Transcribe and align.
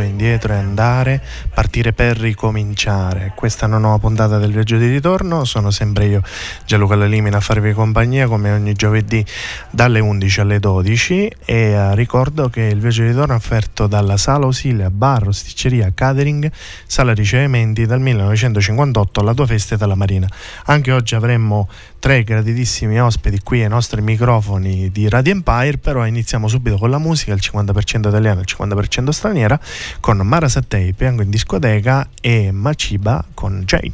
indietro 0.00 0.52
e 0.52 0.56
andare, 0.56 1.22
partire 1.52 1.92
per 1.92 2.16
ricominciare. 2.18 3.32
Questa 3.34 3.64
è 3.64 3.68
una 3.68 3.78
nuova 3.78 3.98
puntata 3.98 4.38
del 4.38 4.52
viaggio 4.52 4.76
di 4.76 4.88
ritorno. 4.88 5.44
Sono 5.44 5.70
sempre 5.70 6.06
io, 6.06 6.22
Gianluca 6.64 6.94
Lalimina, 6.94 7.38
a 7.38 7.40
farvi 7.40 7.72
compagnia 7.72 8.26
come 8.26 8.52
ogni 8.52 8.72
giovedì 8.72 9.24
dalle 9.70 10.00
11 10.00 10.40
alle 10.40 10.58
12. 10.58 11.32
E 11.44 11.54
eh, 11.54 11.94
ricordo 11.94 12.48
che 12.48 12.62
il 12.62 12.80
viaggio 12.80 13.02
di 13.02 13.08
ritorno 13.08 13.34
è 13.34 13.36
offerto 13.36 13.86
dalla 13.86 14.16
Sala 14.16 14.46
Osilia 14.46 14.90
Bar, 14.90 15.34
Sticceria, 15.34 15.92
Catering, 15.94 16.50
Sala 16.86 17.12
Ricevimenti 17.12 17.86
dal 17.86 18.00
1958 18.00 19.20
alla 19.20 19.34
tua 19.34 19.46
festa 19.46 19.76
della 19.76 19.94
Marina. 19.94 20.28
Anche 20.64 20.92
oggi 20.92 21.14
avremmo 21.14 21.68
tre 22.02 22.24
graditissimi 22.24 23.00
ospiti 23.00 23.38
qui 23.44 23.62
ai 23.62 23.68
nostri 23.68 24.02
microfoni 24.02 24.90
di 24.90 25.08
Radio 25.08 25.34
Empire, 25.34 25.78
però 25.78 26.04
iniziamo 26.04 26.48
subito 26.48 26.76
con 26.76 26.90
la 26.90 26.98
musica, 26.98 27.32
il 27.32 27.40
50% 27.40 28.08
italiana 28.08 28.40
e 28.40 28.42
il 28.42 28.52
50% 28.58 29.10
straniera, 29.10 29.58
con 30.00 30.18
Mara 30.18 30.48
Sattei, 30.48 30.92
Piango 30.92 31.22
in 31.22 31.30
discoteca 31.30 32.08
e 32.20 32.52
Maciba 32.52 33.24
con 33.34 33.62
Jay. 33.64 33.92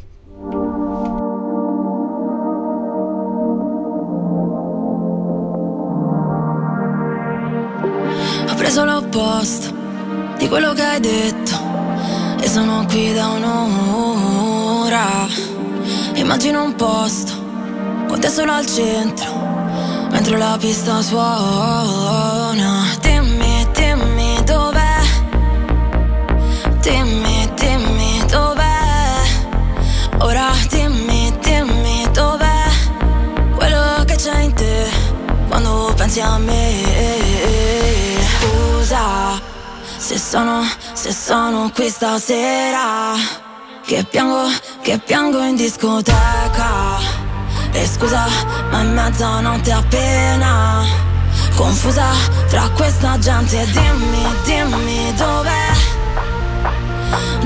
Ho 8.47 8.55
preso 8.55 8.85
l'opposto 8.85 9.73
di 10.37 10.47
quello 10.47 10.73
che 10.73 10.83
hai 10.83 10.99
detto 10.99 11.57
e 12.39 12.47
sono 12.47 12.85
qui 12.87 13.13
da 13.13 13.27
un'ora. 13.27 15.27
Immagino 16.15 16.63
un 16.63 16.75
posto 16.75 17.33
con 18.07 18.19
te 18.19 18.29
solo 18.29 18.53
al 18.53 18.65
centro, 18.65 19.31
mentre 20.11 20.37
la 20.37 20.57
pista 20.59 21.01
suona. 21.01 22.85
Dimmi, 26.89 27.47
dimmi 27.53 28.25
dov'è. 28.25 29.21
Ora 30.21 30.49
dimmi, 30.69 31.31
dimmi 31.39 32.07
dov'è. 32.11 32.63
Quello 33.55 34.03
che 34.05 34.15
c'è 34.15 34.39
in 34.39 34.53
te 34.53 34.89
quando 35.47 35.93
pensi 35.95 36.19
a 36.19 36.37
me. 36.39 36.83
Scusa 38.39 39.39
se 39.97 40.17
sono, 40.17 40.67
se 40.93 41.13
sono 41.13 41.69
qui 41.73 41.89
stasera. 41.89 43.13
Che 43.85 44.03
piango, 44.09 44.49
che 44.81 44.97
piango 44.97 45.43
in 45.43 45.55
discoteca 45.55 46.97
e 47.71 47.87
scusa, 47.87 48.25
ma 48.71 48.81
è 48.81 48.83
mezzanotte 48.83 49.71
appena 49.71 50.83
Confusa 51.55 52.05
tra 52.47 52.69
questa 52.69 53.17
gente 53.17 53.65
Dimmi, 53.71 54.25
dimmi 54.43 55.13
dov'è 55.15 55.78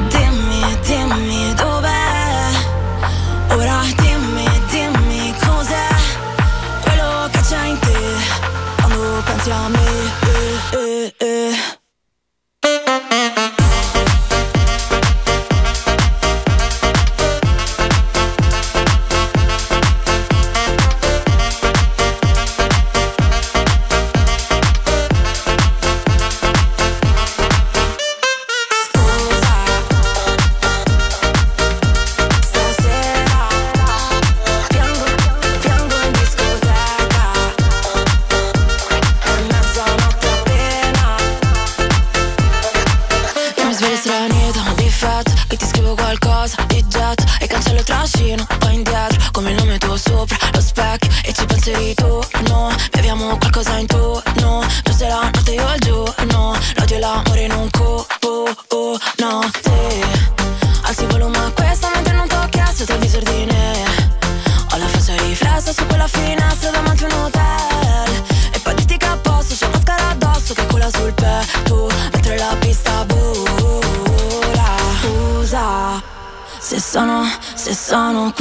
Dimmi, 0.09 0.77
dimmi 0.81 1.53
dov'è 1.55 2.51
Ora 3.49 3.81
dimmi, 3.97 4.47
dimmi 4.69 5.33
cos'è 5.39 5.87
Quello 6.81 7.29
che 7.31 7.67
in 7.67 7.79
te 7.79 7.99
Quando 8.81 9.21
pensi 9.25 9.51
a 9.51 9.67
me 9.69 9.91
eh, 10.71 10.77
eh, 10.77 11.13
eh. 11.17 11.72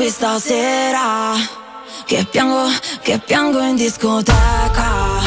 Stasera 0.09 1.35
Che 2.05 2.27
piango, 2.31 2.67
che 3.03 3.19
piango 3.19 3.61
in 3.61 3.77
discoteca. 3.77 5.21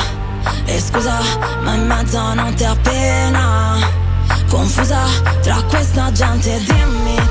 E 0.66 0.80
scusa, 0.80 1.20
ma 1.62 1.74
è 1.74 1.78
mezzanotte 1.78 2.66
appena 2.66 3.78
Confusa 4.50 5.02
tra 5.42 5.62
questa 5.64 6.12
gente 6.12 6.62
dimmi 6.64 7.25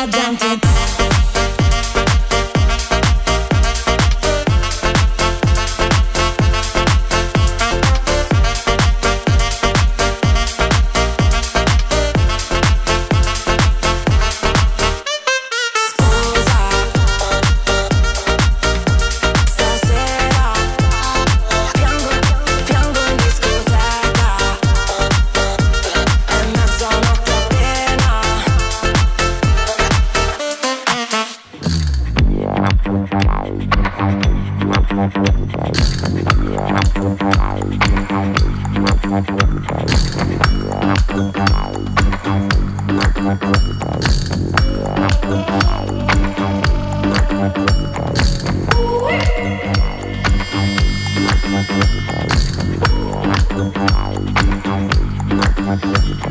I 0.00 0.06
jumped 0.06 0.42
in. 0.44 0.69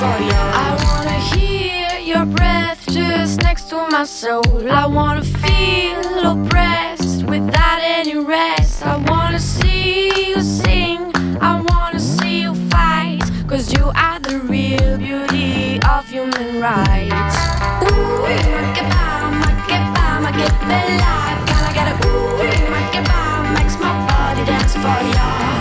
I 0.00 0.78
wanna 0.84 1.18
hear 1.34 1.98
your 1.98 2.24
breath 2.24 2.86
just 2.88 3.42
next 3.42 3.68
to 3.70 3.88
my 3.90 4.04
soul. 4.04 4.70
I 4.70 4.86
wanna 4.86 5.24
feel 5.24 6.20
oppressed 6.20 7.24
without 7.24 7.80
any 7.82 8.16
rest. 8.16 8.86
I 8.86 8.96
wanna 9.08 9.40
see 9.40 10.28
you 10.28 10.40
sing, 10.40 11.10
I 11.40 11.60
wanna 11.68 11.98
see 11.98 12.42
you 12.42 12.54
fight. 12.70 13.22
Cause 13.48 13.72
you 13.72 13.90
are 13.96 14.20
the 14.20 14.38
real 14.38 14.98
beauty 14.98 15.80
of 15.82 16.08
human 16.08 16.60
rights. 16.60 17.36
Ooh, 17.82 18.22
ma 18.22 18.72
che 18.74 18.84
va, 18.86 19.30
ma 19.40 19.50
che 19.66 19.78
va, 19.94 20.20
ma 20.20 20.30
che 20.30 20.46
alive. 20.62 21.40
Gotta 21.50 21.72
get 21.74 21.88
a 21.90 22.06
ooh, 22.06 22.70
make 22.70 22.94
it 22.94 23.08
va, 23.08 23.52
makes 23.52 23.76
my 23.80 23.92
body 24.06 24.44
dance 24.44 24.74
for 24.74 25.02
ya. 25.16 25.57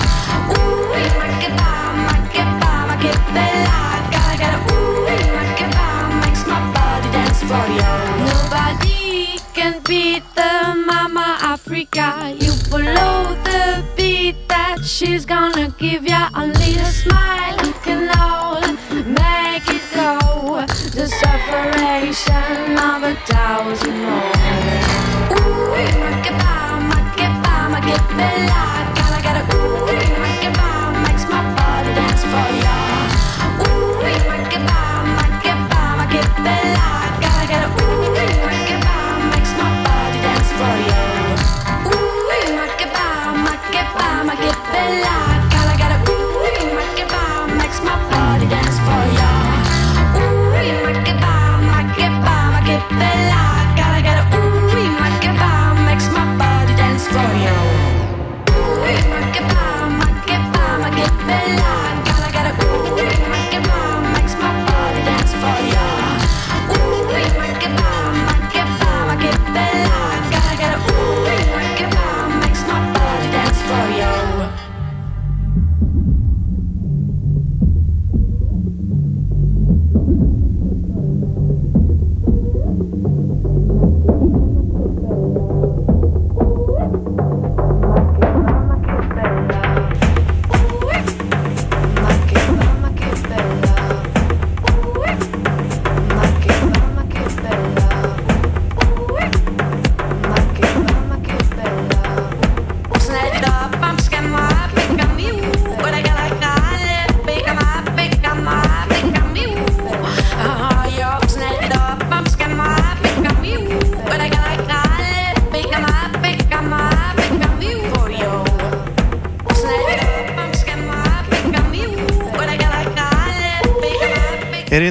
for 7.48 7.66
you. 7.72 7.82
Nobody 8.28 8.87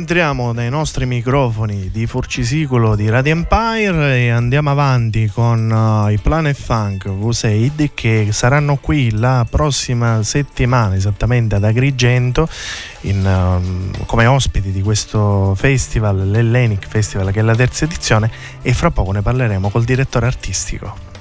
rientriamo 0.06 0.52
dai 0.52 0.70
nostri 0.70 1.04
microfoni 1.04 1.90
di 1.90 2.06
Forcisicolo 2.06 2.94
di 2.94 3.08
Radio 3.08 3.32
Empire 3.32 4.18
e 4.18 4.28
andiamo 4.28 4.70
avanti 4.70 5.26
con 5.26 5.68
uh, 5.68 6.08
i 6.12 6.18
Planet 6.18 6.54
Funk 6.54 7.08
V6 7.08 7.90
che 7.92 8.28
saranno 8.30 8.76
qui 8.76 9.10
la 9.10 9.44
prossima 9.50 10.22
settimana 10.22 10.94
esattamente 10.94 11.56
ad 11.56 11.64
Agrigento 11.64 12.48
in, 13.00 13.26
uh, 13.26 14.04
come 14.06 14.26
ospiti 14.26 14.70
di 14.70 14.80
questo 14.80 15.56
festival, 15.56 16.30
l'Hellenic 16.30 16.86
Festival 16.86 17.32
che 17.32 17.40
è 17.40 17.42
la 17.42 17.56
terza 17.56 17.84
edizione 17.84 18.30
e 18.62 18.72
fra 18.74 18.92
poco 18.92 19.10
ne 19.10 19.22
parleremo 19.22 19.70
col 19.70 19.82
direttore 19.82 20.26
artistico. 20.26 21.15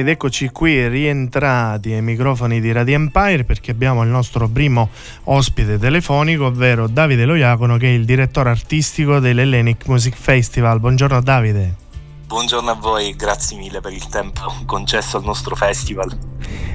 Ed 0.00 0.08
eccoci 0.08 0.48
qui 0.48 0.88
rientrati 0.88 1.92
ai 1.92 2.00
microfoni 2.00 2.58
di 2.62 2.72
Radio 2.72 2.94
Empire 2.94 3.44
perché 3.44 3.70
abbiamo 3.70 4.02
il 4.02 4.08
nostro 4.08 4.48
primo 4.48 4.88
ospite 5.24 5.78
telefonico, 5.78 6.46
ovvero 6.46 6.86
Davide 6.86 7.26
Loiacono 7.26 7.76
che 7.76 7.88
è 7.88 7.90
il 7.90 8.06
direttore 8.06 8.48
artistico 8.48 9.18
dell'Hellenic 9.18 9.86
Music 9.88 10.16
Festival. 10.16 10.80
Buongiorno 10.80 11.20
Davide. 11.20 11.74
Buongiorno 12.26 12.70
a 12.70 12.74
voi, 12.76 13.14
grazie 13.14 13.58
mille 13.58 13.82
per 13.82 13.92
il 13.92 14.06
tempo 14.06 14.50
concesso 14.64 15.18
al 15.18 15.24
nostro 15.24 15.54
festival. 15.54 16.16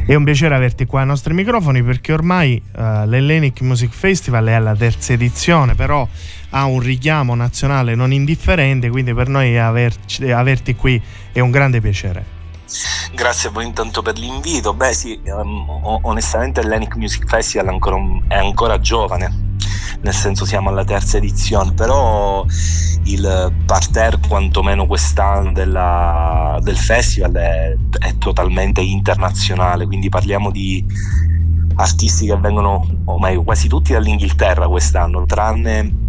È 0.06 0.14
un 0.14 0.24
piacere 0.24 0.54
averti 0.54 0.86
qua 0.86 1.00
ai 1.00 1.08
nostri 1.08 1.34
microfoni 1.34 1.82
perché 1.82 2.14
ormai 2.14 2.62
uh, 2.76 3.08
l'Hellenic 3.08 3.62
Music 3.62 3.92
Festival 3.92 4.46
è 4.46 4.54
alla 4.54 4.76
terza 4.76 5.14
edizione, 5.14 5.74
però 5.74 6.08
ha 6.52 6.66
un 6.66 6.80
richiamo 6.80 7.34
nazionale 7.34 7.96
non 7.96 8.14
indifferente, 8.14 8.88
quindi 8.92 9.16
per 9.16 9.30
noi 9.30 9.58
averci, 9.58 10.30
averti 10.30 10.76
qui 10.76 11.02
è 11.32 11.40
un 11.40 11.50
grande 11.50 11.82
piacere. 11.82 12.35
Grazie 13.14 13.50
a 13.50 13.52
voi 13.52 13.66
intanto 13.66 14.02
per 14.02 14.18
l'invito. 14.18 14.74
Beh 14.74 14.94
sì, 14.94 15.20
um, 15.26 16.00
onestamente 16.04 16.62
l'Hellenic 16.62 16.96
Music 16.96 17.28
Festival 17.28 17.68
è 17.68 17.70
ancora, 17.70 17.98
è 18.28 18.36
ancora 18.36 18.80
giovane, 18.80 19.58
nel 20.02 20.14
senso 20.14 20.46
siamo 20.46 20.70
alla 20.70 20.84
terza 20.84 21.18
edizione, 21.18 21.74
però 21.74 22.46
il 23.06 23.54
parterre 23.66 24.20
quantomeno 24.28 24.86
quest'anno 24.88 25.52
della, 25.52 26.60
del 26.62 26.78
festival 26.78 27.34
è, 27.34 27.76
è, 28.00 28.18
totalmente 28.18 28.82
internazionale, 28.82 29.86
quindi 29.86 30.10
parliamo 30.10 30.50
di 30.50 30.84
artisti 31.76 32.26
che 32.26 32.38
vengono, 32.38 32.88
o 33.06 33.20
meglio 33.20 33.44
quasi 33.44 33.68
tutti 33.68 33.94
dall'Inghilterra 33.94 34.68
quest'anno, 34.68 35.26
tranne 35.26 36.04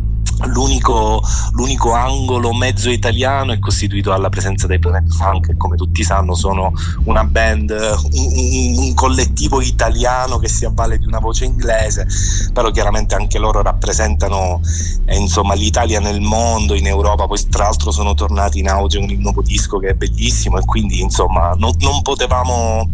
L'unico, 0.44 1.22
l'unico, 1.52 1.92
angolo 1.92 2.52
mezzo 2.52 2.90
italiano 2.90 3.52
è 3.52 3.58
costituito 3.58 4.10
dalla 4.10 4.28
presenza 4.28 4.66
dei 4.66 4.78
Planet 4.78 5.10
Funk 5.10 5.46
che 5.46 5.56
come 5.56 5.76
tutti 5.76 6.02
sanno 6.04 6.34
sono 6.34 6.72
una 7.04 7.24
band, 7.24 7.70
un, 7.70 8.78
un, 8.78 8.94
collettivo 8.94 9.62
italiano 9.62 10.38
che 10.38 10.48
si 10.48 10.66
avvale 10.66 10.98
di 10.98 11.06
una 11.06 11.20
voce 11.20 11.46
inglese, 11.46 12.06
però 12.52 12.70
chiaramente 12.70 13.14
anche 13.14 13.38
loro 13.38 13.62
rappresentano 13.62 14.60
eh, 15.06 15.16
insomma, 15.16 15.54
l'Italia 15.54 16.00
nel 16.00 16.20
mondo, 16.20 16.74
in 16.74 16.86
Europa, 16.86 17.26
poi 17.26 17.42
tra 17.48 17.64
l'altro 17.64 17.90
sono 17.90 18.14
tornati 18.14 18.58
in 18.58 18.68
auge 18.68 18.98
con 18.98 19.08
il 19.08 19.18
nuovo 19.18 19.40
disco 19.40 19.78
che 19.78 19.88
è 19.88 19.94
bellissimo 19.94 20.58
e 20.58 20.64
quindi 20.64 21.00
insomma 21.00 21.54
non, 21.56 21.72
non 21.78 22.02
potevamo 22.02 22.90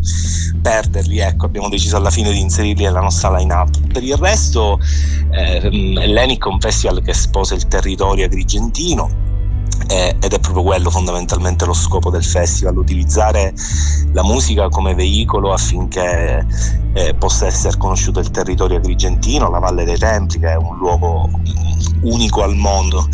perderli, 0.60 1.18
ecco 1.18 1.46
abbiamo 1.46 1.68
deciso 1.68 1.96
alla 1.96 2.10
fine 2.10 2.30
di 2.30 2.40
inserirli 2.40 2.84
nella 2.84 3.00
nostra 3.00 3.36
line-up. 3.36 3.92
Per 3.92 4.02
il 4.02 4.16
resto 4.16 4.78
eh, 5.30 5.60
è 5.60 6.46
un 6.46 6.60
festival 6.60 7.02
che 7.02 7.14
sposa 7.32 7.54
il 7.54 7.66
territorio 7.66 8.26
agrigentino 8.26 9.31
eh, 9.92 10.16
ed 10.20 10.32
è 10.32 10.38
proprio 10.38 10.62
quello 10.62 10.88
fondamentalmente 10.88 11.66
lo 11.66 11.74
scopo 11.74 12.08
del 12.08 12.24
festival, 12.24 12.78
utilizzare 12.78 13.52
la 14.12 14.24
musica 14.24 14.70
come 14.70 14.94
veicolo 14.94 15.52
affinché 15.52 16.46
eh, 16.94 17.14
possa 17.14 17.46
essere 17.46 17.76
conosciuto 17.76 18.18
il 18.18 18.30
territorio 18.30 18.78
agrigentino, 18.78 19.50
la 19.50 19.58
Valle 19.58 19.84
dei 19.84 19.98
Templi 19.98 20.38
che 20.38 20.52
è 20.52 20.56
un 20.56 20.78
luogo 20.78 21.28
unico 22.02 22.42
al 22.42 22.56
mondo 22.56 23.06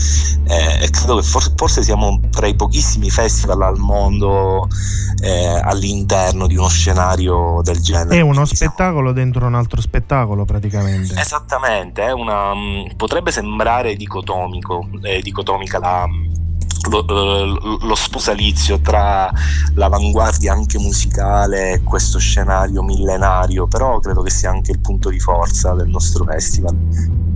eh, 0.46 0.84
e 0.84 0.90
credo 0.90 1.16
che 1.16 1.22
forse, 1.22 1.52
forse, 1.56 1.82
siamo 1.82 2.20
tra 2.30 2.46
i 2.46 2.54
pochissimi 2.54 3.10
festival 3.10 3.60
al 3.62 3.78
mondo 3.78 4.68
eh, 5.20 5.60
all'interno 5.60 6.46
di 6.46 6.56
uno 6.56 6.68
scenario 6.68 7.60
del 7.62 7.80
genere. 7.80 8.16
È 8.16 8.20
uno 8.20 8.44
spettacolo 8.44 9.12
dentro 9.12 9.46
un 9.46 9.54
altro 9.54 9.80
spettacolo 9.80 10.44
praticamente. 10.44 11.18
Esattamente, 11.18 12.02
una, 12.12 12.54
mm, 12.54 12.96
potrebbe 12.96 13.32
sembrare 13.32 13.96
dicotomico, 13.96 14.88
eh, 15.02 15.20
dicotomica 15.20 15.78
la 15.78 16.06
lo, 16.90 17.06
eh, 17.06 17.78
lo, 17.86 17.94
sposalizio 17.94 18.80
tra 18.80 19.30
l'avanguardia 19.74 20.52
anche 20.52 20.78
musicale 20.78 21.72
e 21.72 21.82
questo 21.82 22.18
scenario 22.18 22.82
millenario, 22.82 23.66
però 23.66 23.98
credo 24.00 24.22
che 24.22 24.30
sia 24.30 24.50
anche 24.50 24.72
il 24.72 24.80
punto 24.80 25.08
di 25.10 25.18
forza 25.18 25.74
del 25.74 25.88
nostro 25.88 26.24
festival. 26.24 27.27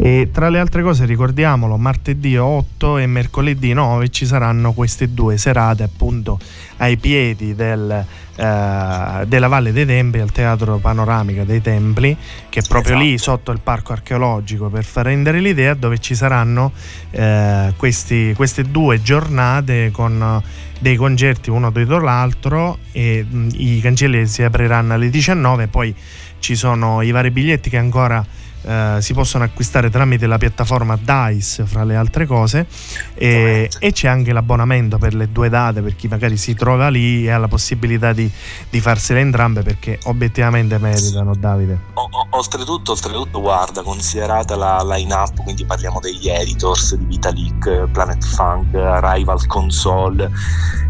E 0.00 0.28
tra 0.32 0.48
le 0.48 0.60
altre 0.60 0.82
cose 0.82 1.04
ricordiamolo, 1.06 1.76
martedì 1.76 2.36
8 2.36 2.98
e 2.98 3.06
mercoledì 3.06 3.72
9 3.72 4.08
ci 4.10 4.26
saranno 4.26 4.72
queste 4.72 5.12
due 5.12 5.36
serate 5.38 5.82
appunto 5.82 6.38
ai 6.76 6.96
piedi 6.98 7.56
del, 7.56 8.04
eh, 8.36 9.26
della 9.26 9.48
Valle 9.48 9.72
dei 9.72 9.84
Templi, 9.84 10.20
al 10.20 10.30
Teatro 10.30 10.78
Panoramica 10.78 11.42
dei 11.42 11.60
Templi, 11.60 12.16
che 12.48 12.60
è 12.60 12.62
proprio 12.68 12.94
esatto. 12.94 13.08
lì 13.08 13.18
sotto 13.18 13.50
il 13.50 13.58
parco 13.60 13.92
archeologico, 13.92 14.68
per 14.68 14.84
far 14.84 15.06
rendere 15.06 15.40
l'idea, 15.40 15.74
dove 15.74 15.98
ci 15.98 16.14
saranno 16.14 16.70
eh, 17.10 17.72
questi, 17.76 18.32
queste 18.36 18.62
due 18.62 19.02
giornate 19.02 19.90
con 19.90 20.40
dei 20.78 20.94
concerti 20.94 21.50
uno 21.50 21.70
dietro 21.70 21.98
l'altro 22.00 22.78
e 22.92 23.26
mh, 23.28 23.48
i 23.54 23.80
cancelli 23.80 24.24
si 24.28 24.44
apriranno 24.44 24.94
alle 24.94 25.10
19, 25.10 25.66
poi 25.66 25.92
ci 26.38 26.54
sono 26.54 27.02
i 27.02 27.10
vari 27.10 27.32
biglietti 27.32 27.68
che 27.68 27.78
ancora 27.78 28.24
eh, 28.62 28.98
si 29.00 29.14
possono 29.14 29.44
acquistare 29.44 29.88
tramite 29.88 30.26
la 30.26 30.36
piattaforma 30.36 30.98
DICE 31.00 31.64
fra 31.64 31.84
le 31.84 31.96
altre 31.96 32.26
cose 32.26 32.66
e, 33.14 33.70
e, 33.78 33.92
c'è 33.92 34.08
anche 34.08 34.32
l'abbonamento 34.32 34.98
per 34.98 35.14
le 35.14 35.30
due 35.30 35.48
date 35.48 35.80
per 35.80 35.94
chi 35.96 36.08
magari 36.08 36.36
si 36.36 36.54
trova 36.54 36.88
lì 36.88 37.24
e 37.24 37.30
ha 37.30 37.38
la 37.38 37.48
possibilità 37.48 38.12
di, 38.12 38.30
di 38.68 38.80
farsele 38.80 39.20
entrambe 39.20 39.62
perché 39.62 39.98
obiettivamente 40.04 40.78
meritano 40.78 41.34
Davide 41.34 41.78
o, 41.94 42.08
o, 42.10 42.26
oltretutto, 42.30 42.92
oltretutto 42.92 43.40
guarda 43.40 43.82
considerata 43.82 44.56
la 44.56 44.82
line 44.84 45.14
up 45.14 45.42
quindi 45.42 45.64
parliamo 45.64 46.00
degli 46.00 46.28
editors 46.28 46.94
di 46.96 47.04
Vitalik 47.04 47.88
Planet 47.92 48.24
Funk 48.24 48.74
Arrival 48.74 49.46
Console 49.46 50.30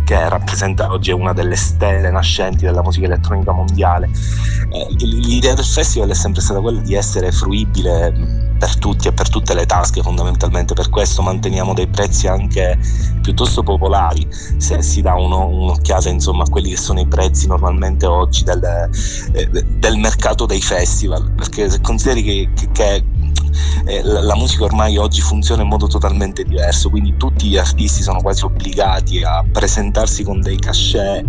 che 0.04 0.26
rappresenta 0.26 0.90
oggi 0.90 1.10
una 1.10 1.34
delle 1.34 1.56
stelle 1.56 2.10
nascenti 2.10 2.64
della 2.64 2.82
musica 2.82 3.04
elettronica 3.04 3.52
mondiale. 3.52 4.08
Eh, 4.70 4.86
l'idea 5.04 5.52
del 5.52 5.66
festival 5.66 6.08
è 6.08 6.14
sempre 6.14 6.40
stata 6.40 6.60
quella 6.60 6.80
di 6.80 6.94
essere 6.94 7.30
fruibile 7.30 7.57
per 7.66 8.76
tutti 8.78 9.08
e 9.08 9.12
per 9.12 9.28
tutte 9.28 9.54
le 9.54 9.66
tasche 9.66 10.02
fondamentalmente, 10.02 10.74
per 10.74 10.90
questo 10.90 11.22
manteniamo 11.22 11.74
dei 11.74 11.86
prezzi 11.86 12.26
anche 12.26 12.78
piuttosto 13.22 13.62
popolari, 13.62 14.26
se 14.56 14.82
si 14.82 15.00
dà 15.00 15.14
uno, 15.14 15.46
un'occhiata 15.46 16.08
insomma, 16.08 16.42
a 16.42 16.48
quelli 16.50 16.70
che 16.70 16.76
sono 16.76 17.00
i 17.00 17.06
prezzi 17.06 17.46
normalmente 17.46 18.06
oggi 18.06 18.42
del, 18.44 18.62
eh, 19.32 19.48
del 19.50 19.96
mercato 19.96 20.46
dei 20.46 20.60
festival, 20.60 21.30
perché 21.32 21.70
se 21.70 21.80
consideri 21.80 22.22
che, 22.22 22.68
che 22.72 23.04
eh, 23.84 24.02
la, 24.02 24.34
musica 24.36 24.64
ormai 24.64 24.96
oggi 24.96 25.20
funziona 25.20 25.62
in 25.62 25.68
modo 25.68 25.86
totalmente 25.86 26.44
diverso, 26.44 26.90
quindi 26.90 27.16
tutti 27.16 27.48
gli 27.48 27.56
artisti 27.56 28.02
sono 28.02 28.20
quasi 28.20 28.44
obbligati 28.44 29.22
a 29.22 29.44
presentarsi 29.50 30.22
con 30.22 30.40
dei 30.40 30.58
cachet 30.58 31.24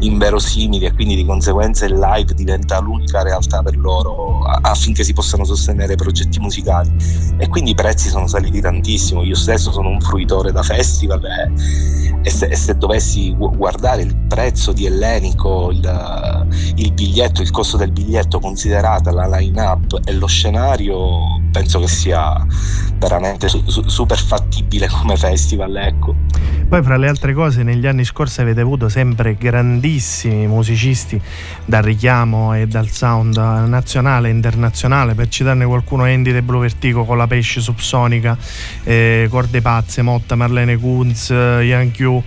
inverosimili 0.00 0.86
e 0.86 0.92
quindi 0.92 1.14
di 1.14 1.24
conseguenza 1.24 1.84
il 1.86 1.98
live 1.98 2.34
diventa 2.34 2.80
l'unica 2.80 3.22
realtà 3.22 3.62
per 3.62 3.76
loro 3.76 4.42
affinché 4.42 5.04
si 5.04 5.12
possano 5.12 5.44
sostenere 5.44 5.94
progetti 5.94 6.38
musicali. 6.40 6.90
E 7.38 7.48
quindi 7.48 7.70
i 7.70 7.74
prezzi 7.74 8.08
sono 8.08 8.26
saliti 8.26 8.60
tantissimo, 8.60 9.22
io 9.22 9.34
stesso 9.34 9.70
sono 9.70 9.88
un 9.88 10.00
fruitore 10.00 10.52
da 10.52 10.62
festival 10.62 11.24
e, 11.24 11.52
e, 12.22 12.30
se, 12.30 12.46
e 12.46 12.56
se, 12.56 12.76
dovessi 12.76 13.34
guardare 13.36 14.02
il 14.02 14.16
prezzo 14.16 14.72
di 14.72 14.86
Ellenico, 14.86 15.70
il, 15.70 16.46
il 16.76 16.92
biglietto, 16.92 17.42
il 17.42 17.50
costo 17.50 17.76
del 17.76 17.92
biglietto 17.92 18.40
considerata 18.40 19.10
la 19.10 19.26
line 19.26 19.60
up 19.60 20.00
e 20.04 20.12
lo 20.12 20.26
scenario 20.26 21.40
penso 21.60 21.78
che 21.78 21.88
sia 21.88 22.46
veramente 22.96 23.48
su, 23.48 23.62
su, 23.66 23.86
super 23.86 24.18
fattibile 24.18 24.88
come 24.88 25.16
festival. 25.16 25.76
Ecco. 25.76 26.14
Poi 26.66 26.82
fra 26.82 26.96
le 26.96 27.08
altre 27.08 27.34
cose 27.34 27.62
negli 27.62 27.86
anni 27.86 28.04
scorsi 28.04 28.40
avete 28.40 28.60
avuto 28.60 28.88
sempre 28.88 29.34
grandissimi 29.34 30.46
musicisti 30.46 31.20
dal 31.64 31.82
richiamo 31.82 32.54
e 32.54 32.66
dal 32.66 32.88
sound 32.88 33.36
nazionale 33.36 34.28
e 34.28 34.30
internazionale, 34.30 35.14
per 35.14 35.28
citarne 35.28 35.66
qualcuno 35.66 36.04
Andy 36.04 36.32
De 36.32 36.42
Blue 36.42 36.60
Vertigo 36.60 37.04
con 37.04 37.18
la 37.18 37.26
pesce 37.26 37.60
subsonica, 37.60 38.38
eh, 38.84 39.26
Corde 39.28 39.60
Pazze, 39.60 40.00
Motta, 40.00 40.36
Marlene 40.36 40.78
Kunz, 40.78 41.28
Ian 41.28 41.90
Q. 41.90 42.22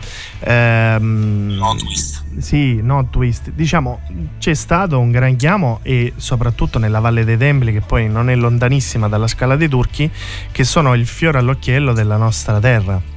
Ehm, 0.46 1.56
no 1.58 1.76
twist. 1.76 2.24
Sì, 2.38 2.82
no 2.82 3.08
twist. 3.10 3.52
Diciamo 3.52 4.02
c'è 4.40 4.54
stato 4.54 5.00
un 5.00 5.12
gran 5.12 5.36
chiamo 5.36 5.80
e 5.84 6.14
soprattutto 6.18 6.80
nella 6.80 7.00
Valle 7.00 7.24
dei 7.24 7.38
Templi 7.38 7.72
che 7.72 7.82
poi 7.82 8.10
non 8.10 8.30
è 8.30 8.36
lontanissima 8.36 9.08
dalla 9.08 9.28
Scala 9.28 9.56
dei 9.56 9.70
Turchi 9.70 10.10
che 10.52 10.64
sono 10.64 10.94
il 10.96 11.06
fiore 11.06 11.40
all'occhiello 11.40 11.94
della 11.94 12.18
nostra 12.18 12.60
terra. 12.60 13.13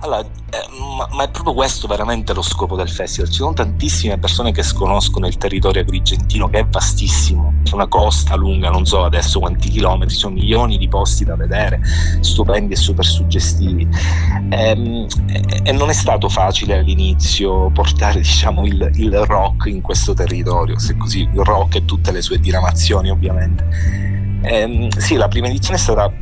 Allora, 0.00 0.20
eh, 0.20 0.26
ma, 0.96 1.08
ma, 1.12 1.24
è 1.24 1.30
proprio 1.30 1.54
questo 1.54 1.86
veramente 1.86 2.34
lo 2.34 2.42
scopo 2.42 2.76
del 2.76 2.88
festival. 2.88 3.30
Ci 3.30 3.38
sono 3.38 3.52
tantissime 3.52 4.18
persone 4.18 4.52
che 4.52 4.62
sconoscono 4.62 5.26
il 5.26 5.36
territorio 5.36 5.82
agrigentino, 5.82 6.48
che 6.48 6.60
è 6.60 6.66
vastissimo, 6.66 7.54
c'è 7.62 7.74
una 7.74 7.86
costa 7.86 8.34
lunga, 8.34 8.70
non 8.70 8.84
so 8.84 9.04
adesso 9.04 9.38
quanti 9.38 9.68
chilometri, 9.68 10.14
ci 10.14 10.20
sono 10.20 10.34
milioni 10.34 10.78
di 10.78 10.88
posti 10.88 11.24
da 11.24 11.36
vedere, 11.36 11.80
stupendi 12.20 12.72
e 12.72 12.76
super 12.76 13.04
suggestivi. 13.04 13.88
E, 14.50 14.68
ehm, 14.68 15.06
e, 15.28 15.60
e 15.62 15.72
non 15.72 15.88
è 15.88 15.94
stato 15.94 16.28
facile 16.28 16.78
all'inizio 16.78 17.70
portare 17.70 18.18
diciamo, 18.20 18.64
il, 18.64 18.90
il 18.94 19.16
rock 19.24 19.66
in 19.66 19.80
questo 19.80 20.14
territorio, 20.14 20.78
se 20.78 20.96
così 20.96 21.20
il 21.20 21.44
rock 21.44 21.76
e 21.76 21.84
tutte 21.84 22.10
le 22.10 22.22
sue 22.22 22.38
diramazioni 22.38 23.10
ovviamente. 23.10 23.66
E, 24.42 24.56
ehm, 24.56 24.88
sì, 24.88 25.14
la 25.14 25.28
prima 25.28 25.46
edizione 25.46 25.76
è 25.76 25.80
stata 25.80 26.12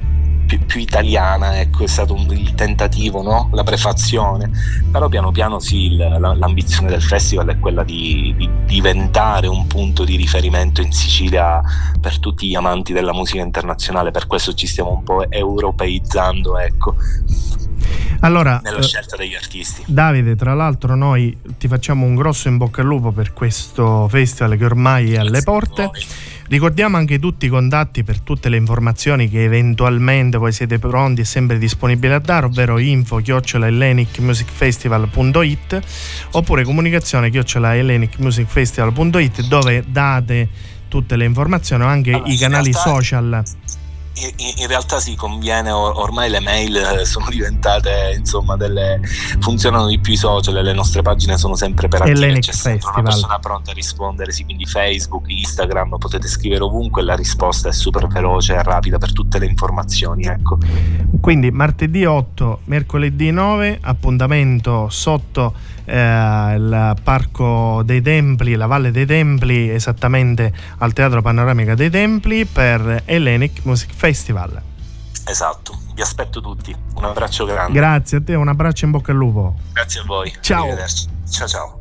più, 0.51 0.59
più 0.67 0.81
italiana, 0.81 1.61
ecco, 1.61 1.85
è 1.85 1.87
stato 1.87 2.13
un, 2.13 2.27
il 2.31 2.55
tentativo, 2.55 3.23
no? 3.23 3.51
la 3.53 3.63
prefazione, 3.63 4.51
però 4.91 5.09
piano 5.09 5.31
piano 5.31 5.61
sì, 5.61 5.95
la, 5.95 6.19
l'ambizione 6.19 6.89
del 6.89 7.03
festival 7.03 7.47
è 7.51 7.59
quella 7.61 7.85
di, 7.85 8.35
di, 8.37 8.51
diventare 8.65 9.47
un 9.47 9.69
punto 9.69 10.03
di 10.03 10.17
riferimento 10.17 10.81
in 10.81 10.91
Sicilia 10.91 11.61
per 12.01 12.19
tutti 12.19 12.49
gli 12.49 12.57
amanti 12.57 12.93
della 12.93 13.13
musica 13.13 13.43
internazionale, 13.43 14.11
per 14.11 14.27
questo 14.27 14.53
ci 14.53 14.67
stiamo 14.67 14.91
un 14.91 15.05
po' 15.05 15.31
europeizzando, 15.31 16.59
ecco. 16.59 16.97
Allora, 18.23 18.61
nella 18.65 18.83
scelta 18.83 19.17
degli 19.17 19.37
artisti. 19.37 19.85
Davide, 19.87 20.35
tra 20.35 20.53
l'altro 20.55 20.97
noi 20.97 21.39
ti 21.59 21.69
facciamo 21.69 22.05
un 22.05 22.17
grosso 22.17 22.49
in 22.49 22.57
bocca 22.57 22.81
al 22.81 22.89
lupo 22.89 23.13
per 23.13 23.33
questo 23.33 24.09
festival 24.09 24.57
che 24.57 24.65
ormai 24.65 25.15
è 25.15 25.19
alle 25.19 25.43
porte. 25.43 25.91
Ricordiamo 26.51 26.97
anche 26.97 27.21
tutti 27.21 27.47
i 27.47 27.49
contatti 27.49 28.03
per 28.03 28.19
tutte 28.19 28.49
le 28.49 28.57
informazioni 28.57 29.29
che 29.29 29.45
eventualmente 29.45 30.37
voi 30.37 30.51
siete 30.51 30.81
pronti 30.81 31.21
e 31.21 31.25
sempre 31.25 31.59
disponibili 31.59 32.13
a 32.13 32.19
dare, 32.19 32.47
ovvero 32.47 32.81
info 32.81 33.19
chiocciola 33.19 33.69
oppure 36.33 36.65
comunicazione 36.65 37.31
chiocciola 37.31 37.77
dove 39.47 39.85
date 39.87 40.49
tutte 40.89 41.15
le 41.15 41.25
informazioni 41.25 41.85
o 41.85 41.87
anche 41.87 42.15
allora, 42.15 42.33
i 42.33 42.37
canali 42.37 42.73
realtà... 42.73 42.91
social 42.91 43.43
in, 44.37 44.67
realtà 44.67 45.01
si 45.01 45.15
conviene, 45.15 45.71
ormai 45.71 46.31
le 46.31 46.41
mail 46.41 46.77
eh, 46.77 47.05
sono 47.05 47.27
diventate, 47.29 48.15
insomma, 48.19 48.57
delle, 48.57 49.01
funzionano 49.41 49.87
di 49.87 49.99
più 49.99 50.13
i 50.13 50.17
social, 50.17 50.63
le 50.63 50.73
nostre 50.73 51.03
pagine 51.03 51.39
sono 51.39 51.55
sempre 51.55 51.89
per 51.89 52.03
attive, 52.03 52.39
c'è 52.39 52.53
sempre 52.53 52.91
una 52.93 53.03
persona 53.03 53.39
pronta 53.39 53.71
a 53.71 53.75
rispondere, 53.75 54.33
sì, 54.33 54.45
quindi 54.45 54.67
Facebook, 54.67 55.25
Instagram, 55.29 55.97
potete 55.99 56.29
scrivere 56.29 56.63
ovunque, 56.63 57.03
la 57.03 57.15
risposta 57.15 57.69
è 57.69 57.73
super 57.73 58.07
veloce 58.07 58.55
e 58.55 58.63
rapida 58.63 58.99
per 58.99 59.13
tutte 59.13 59.39
le 59.39 59.47
informazioni, 59.47 60.25
ecco. 60.25 60.59
Quindi 61.21 61.51
martedì 61.51 62.05
8, 62.05 62.61
mercoledì 62.65 63.31
9, 63.31 63.79
appuntamento 63.83 64.89
sotto 64.91 65.55
eh, 65.85 66.55
il 66.57 66.97
Parco 67.03 67.83
dei 67.85 68.03
Templi, 68.03 68.55
la 68.55 68.67
Valle 68.67 68.91
dei 68.91 69.07
Templi, 69.07 69.69
esattamente 69.71 70.53
al 70.79 70.93
Teatro 70.93 71.23
Panoramica 71.23 71.75
dei 71.75 71.91
Templi 71.91 72.45
per 72.45 73.03
Hellenic 73.05 73.65
Music 73.65 73.93
Festival. 73.95 74.63
Esatto, 75.25 75.79
vi 75.95 76.03
aspetto 76.03 76.41
tutti. 76.41 76.75
Un 76.95 77.05
abbraccio 77.05 77.45
grande. 77.45 77.73
Grazie 77.73 78.19
a 78.19 78.23
te, 78.23 78.35
un 78.35 78.49
abbraccio 78.49 78.85
in 78.85 78.91
bocca 78.91 79.13
al 79.13 79.19
lupo. 79.19 79.55
Grazie 79.73 80.01
a 80.01 80.05
voi. 80.05 80.33
Ciao. 80.41 80.67
Ciao 81.29 81.47
ciao. 81.47 81.81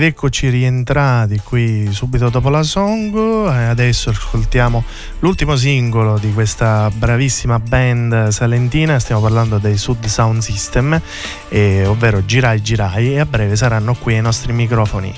Ed 0.00 0.06
eccoci 0.06 0.48
rientrati 0.48 1.42
qui 1.44 1.92
subito 1.92 2.30
dopo 2.30 2.48
la 2.48 2.62
song 2.62 3.14
e 3.52 3.64
adesso 3.64 4.08
ascoltiamo 4.08 4.82
l'ultimo 5.18 5.56
singolo 5.56 6.16
di 6.16 6.32
questa 6.32 6.90
bravissima 6.90 7.58
band 7.58 8.28
salentina, 8.28 8.98
stiamo 8.98 9.20
parlando 9.20 9.58
dei 9.58 9.76
Sud 9.76 10.06
Sound 10.06 10.40
System, 10.40 10.98
eh, 11.50 11.84
ovvero 11.84 12.24
Girai 12.24 12.62
Girai 12.62 13.12
e 13.12 13.18
a 13.18 13.26
breve 13.26 13.56
saranno 13.56 13.92
qui 13.92 14.14
ai 14.14 14.22
nostri 14.22 14.54
microfoni. 14.54 15.14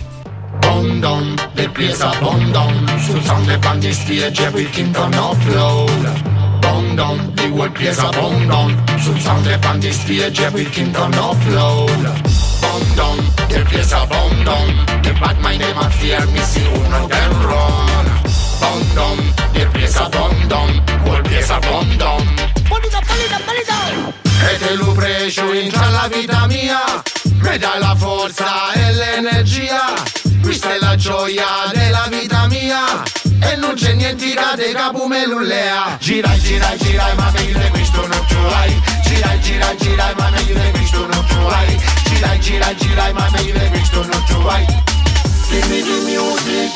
Bondon, 0.59 1.37
del 1.55 1.71
piesa 1.71 2.11
Bondon, 2.19 2.99
sul 2.99 3.23
sound 3.23 3.47
dei 3.47 3.59
bandisti 3.59 4.19
e 4.19 4.33
Jerry 4.33 4.69
Kingdom 4.69 5.13
upload. 5.13 6.59
Bondon, 6.59 7.31
di 7.35 7.49
quel 7.51 7.71
piesa 7.71 8.09
Bondon, 8.09 8.83
sul 8.97 9.21
sound 9.21 9.47
dei 9.47 9.59
bandisti 9.59 10.19
e 10.19 10.33
Jerry 10.33 10.69
Kingdom 10.69 11.13
upload. 11.13 12.21
Bondon, 12.61 13.12
der 13.73 13.79
Bläser 13.79 14.07
Bondon, 14.07 15.03
der 15.03 15.15
Bad 15.15 15.41
meine 15.41 15.75
Mafia, 15.75 16.21
Missi 16.27 16.61
uno 16.75 17.09
del 17.09 17.33
Ron. 17.47 18.07
Bondon, 18.61 19.35
der 19.55 19.67
Bläser 19.67 20.09
Bondon, 20.11 20.83
vuol 21.05 21.23
Bläser 21.23 21.61
Bondon. 21.61 22.23
Polido, 22.69 22.99
polido, 23.09 23.37
polido! 23.47 24.13
E 24.51 24.59
te 24.59 24.75
lo 24.75 24.93
precio 24.93 25.53
entra 25.53 25.89
la 25.91 26.09
vita 26.09 26.47
mia, 26.47 26.81
mi 27.25 27.59
dai 27.59 27.79
la 27.79 27.95
forza 27.97 28.73
e 28.75 28.93
l'energia. 28.93 29.95
Questa 30.43 30.75
è 30.75 30.79
la 30.79 30.97
gioia 30.97 31.47
della 31.73 32.07
vita 32.11 32.32
e 33.43 33.57
non 33.57 33.75
c'è 33.75 33.95
niente 33.95 34.33
capo 34.73 35.07
me 35.07 35.27
l'ullea 35.27 35.97
Girai, 35.99 36.39
girai, 36.41 36.79
girai, 36.79 37.15
ma 37.17 37.31
meglio 37.33 37.59
di 37.59 37.69
questo 37.71 38.07
non 38.07 38.25
ci 38.29 38.35
vai 38.35 38.83
Girai, 39.05 39.41
girai, 39.41 39.77
girai, 39.77 40.15
ma 40.17 40.31
meglio 40.31 40.59
di 40.59 40.71
questo 40.71 41.07
non 41.07 41.25
ci 41.29 41.35
vai 41.35 41.81
Girai, 42.05 42.41
girai, 42.41 42.77
girai, 42.77 43.13
ma 43.13 43.29
meglio 43.33 43.59
di 43.59 43.69
questo 43.69 44.07
non 44.07 44.25
ci 44.27 44.92
music, 45.53 46.73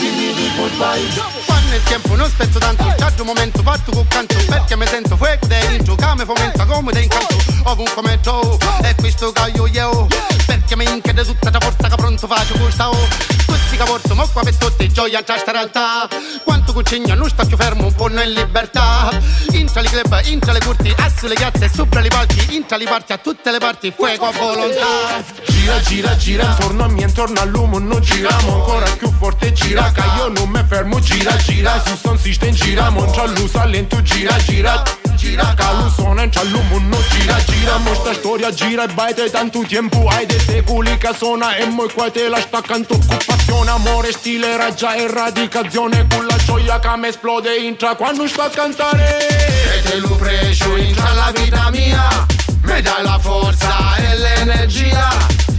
Quando 1.47 1.75
il 1.75 1.83
tempo 1.85 2.15
non 2.15 2.29
spezzo 2.29 2.59
tanto 2.59 2.85
C'è 2.85 3.21
un 3.21 3.27
momento 3.27 3.63
fatto 3.63 3.91
con 3.91 4.07
canto 4.09 4.37
Perché 4.47 4.77
mi 4.77 4.87
sento 4.87 5.17
fuoco 5.17 5.47
dentro 5.47 5.95
Che 5.95 6.07
mi 6.15 6.25
fomenta 6.25 6.65
come 6.67 6.93
da 6.93 7.01
incanto 7.01 7.37
Ovunque 7.65 8.03
metto 8.03 8.59
E 8.83 8.95
questo 8.97 9.33
che 9.33 9.53
io 9.55 9.67
io 9.67 10.07
Perché 10.47 10.77
mi 10.77 10.85
inchede 10.85 11.25
tutta 11.25 11.51
la 11.51 11.59
forza 11.61 11.89
che 11.89 11.95
pronto 11.97 12.27
faccio 12.27 12.55
questa 12.59 12.91
oh. 12.91 13.09
Questi 13.47 13.77
che 13.77 13.85
porto 13.85 14.15
mo 14.15 14.29
qua 14.33 14.43
per 14.43 14.57
tutti 14.57 14.93
gioia 14.93 15.23
c'è 15.23 15.39
sta 15.39 15.53
realtà. 15.53 16.09
Quanto 16.45 16.73
cucigna 16.73 17.15
non 17.15 17.29
sta 17.29 17.45
più 17.45 17.57
fermo 17.57 17.87
un 17.87 17.95
po' 17.95 18.09
in 18.09 18.33
libertà. 18.33 19.11
Intra 19.53 19.81
le 19.81 19.89
club, 19.89 20.21
intra 20.25 20.53
le 20.53 20.61
curti 20.61 20.95
Asso 20.97 21.27
le 21.27 21.35
piazze, 21.35 21.71
sopra 21.73 22.01
le 22.01 22.09
palchi 22.09 22.55
Intra 22.55 22.77
le 22.77 22.85
parti 22.85 23.13
a 23.13 23.19
tutte 23.19 23.51
le 23.51 23.59
parti 23.59 23.93
Fuoco 23.95 24.27
a 24.27 24.33
volontà. 24.33 25.23
Gira, 25.47 25.81
gira, 25.81 26.17
gira 26.17 26.45
Intorno 26.45 26.85
a 26.85 26.89
me, 26.89 27.03
intorno 27.03 27.41
all'uomo 27.41 27.79
Non 27.79 28.01
giriamo 28.01 28.66
ancora 28.67 28.91
più 28.97 29.11
forte 29.19 29.53
gira 29.53 29.93
Che 29.93 30.03
io 30.17 30.29
non 30.29 30.49
mi 30.49 30.63
fermo 30.69 30.99
Gira, 31.01 31.37
gira 31.37 31.83
Su 31.85 31.97
son 31.97 32.19
system 32.19 32.51
gira 32.51 32.91
Mongia 32.91 33.27
l'usa 33.27 33.65
lento 33.65 34.03
Gira, 34.03 34.37
gira 34.39 34.83
Gira 35.15 35.55
Calu 35.55 35.89
suona 35.89 36.25
in 36.25 36.31
l'uomo 36.51 36.79
Non 36.79 37.05
gira, 37.11 37.37
gira 37.45 37.77
Mosta 37.79 38.13
storia 38.13 38.53
gira 38.53 38.85
E 38.85 38.93
baite 38.93 39.31
tanto 39.31 39.65
tempo 39.67 40.07
Hai 40.09 40.27
de 40.27 40.39
secoli 40.39 40.97
che 40.99 41.11
suona 41.17 41.57
E 41.57 41.67
moi 41.67 41.91
qua 41.93 42.11
te 42.11 42.29
la 42.29 42.41
sta 42.41 42.61
canto 42.61 42.95
Occupazione, 42.95 43.71
amore, 43.71 44.13
stile 44.13 44.57
Raggia, 44.57 44.97
eradicazione 44.97 46.07
Con 46.09 46.27
la 46.27 46.37
gioia 46.37 46.79
che 46.79 46.97
mi 46.97 47.09
esplode 47.09 47.57
Intra 47.57 47.95
quando 47.95 48.27
sto 48.27 48.43
a 48.43 48.51
cantare. 48.51 49.29
E 49.77 49.83
te 49.83 49.97
lo 49.99 50.15
precio 50.17 50.77
intra 50.77 51.13
la 51.13 51.33
vita 51.35 51.71
mia 51.71 52.27
Mi 52.63 52.83
dà 52.83 53.01
la 53.03 53.19
forza 53.19 53.97
e 53.97 54.17
l'energia 54.17 55.09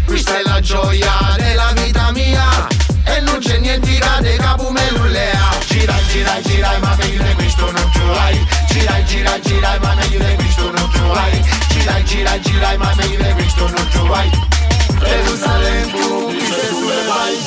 Questa 0.05 0.37
è 0.37 0.41
la 0.43 0.59
gioia 0.59 1.35
della 1.37 1.71
vita 1.73 2.11
mia 2.11 2.76
E 3.15 3.19
non 3.21 3.39
c'è 3.39 3.57
niente 3.59 3.89
che 3.89 3.99
cade 3.99 4.35
capo 4.37 4.69
me 4.69 4.89
l'ullea 4.91 5.39
Girai, 5.67 6.03
girai, 6.07 6.41
girai, 6.43 6.79
ma 6.79 6.95
meglio 6.97 7.23
di 7.23 7.33
questo 7.33 7.71
non 7.71 7.89
ci 7.93 7.99
vai 7.99 8.47
Girai, 8.67 9.05
girai, 9.05 9.41
girai, 9.41 9.79
ma 9.79 9.93
meglio 9.95 10.23
di 10.23 10.35
questo 10.35 10.71
non 10.71 10.89
ci 10.91 10.99
vai 10.99 11.43
Girai, 11.69 12.03
girai, 12.05 12.41
girai, 12.41 12.77
ma 12.77 12.93
meglio 12.95 13.23
di 13.23 13.33
questo 13.33 13.69
non 13.69 13.87
ci 13.91 14.07
vai 14.07 14.29
Gerusalemme, 14.99 15.91
tu, 15.91 16.25
queste 16.25 16.67
sulle 16.67 17.03
vai 17.07 17.37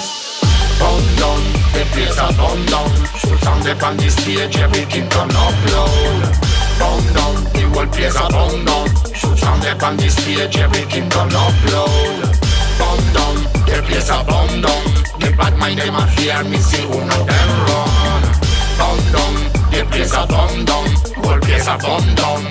Bondon, 0.78 1.42
empieza 1.72 2.32
Bondon 2.32 3.08
Sul 3.16 3.38
sound 3.42 3.62
de 3.62 3.74
Pandisti 3.74 4.34
e 4.34 4.48
Jerry 4.48 4.86
Kington 4.86 5.28
upload 5.28 6.38
Bondon, 6.78 7.48
igual 7.54 7.84
empieza 7.84 8.26
Bondon 8.26 8.92
Sul 9.14 9.38
sound 9.38 9.62
de 9.62 9.74
Pandisti 9.74 10.34
e 10.34 10.48
Jerry 10.48 10.86
Kington 10.86 11.30
upload 11.32 12.38
Bondon, 13.70 13.84
empieza 13.84 14.22
Bondon 14.22 14.94
The 15.18 15.30
bad 15.36 15.58
mind 15.58 15.80
dem 15.80 15.94
a 15.94 16.06
fear 16.08 16.44
me 16.44 16.58
see 16.58 16.84
uno 16.84 17.24
dem 17.24 17.50
run 17.66 18.22
Bondon, 18.78 19.34
empieza 19.72 20.26
Bondon 20.26 20.86
Igual 21.16 21.34
empieza 21.34 21.76
Bondon 21.76 22.42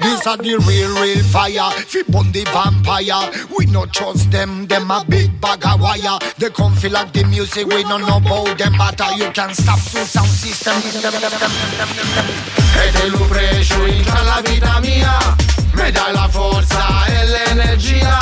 This 0.00 0.26
are 0.26 0.36
the 0.36 0.58
real, 0.66 0.90
real 1.00 1.22
fire. 1.24 1.70
Fi 1.86 2.02
burn 2.08 2.32
the 2.32 2.42
vampire. 2.52 3.30
We 3.56 3.66
no 3.66 3.86
trust 3.86 4.30
them. 4.32 4.66
Them 4.66 4.90
a 4.90 5.04
big 5.08 5.40
bag 5.40 5.64
of 5.64 5.80
wire. 5.80 6.18
They 6.38 6.50
come 6.50 6.74
feel 6.74 6.92
like 6.92 7.12
the 7.12 7.24
music. 7.24 7.66
We 7.68 7.84
no 7.84 7.98
know 7.98 8.16
about 8.16 8.58
them 8.58 8.76
matter. 8.76 9.06
You 9.16 9.30
can 9.30 9.54
stop 9.54 9.78
through 9.78 10.04
sound 10.04 10.28
system. 10.28 10.74
E 12.74 12.92
te 12.92 13.10
lo 13.10 13.18
precio 13.28 13.86
intra 13.86 14.22
la 14.24 14.42
vita 14.42 14.80
mia 14.80 15.36
Mi 15.76 15.90
dà 15.90 16.10
la 16.10 16.28
forza 16.30 17.04
e 17.06 17.26
l'energia 17.26 18.18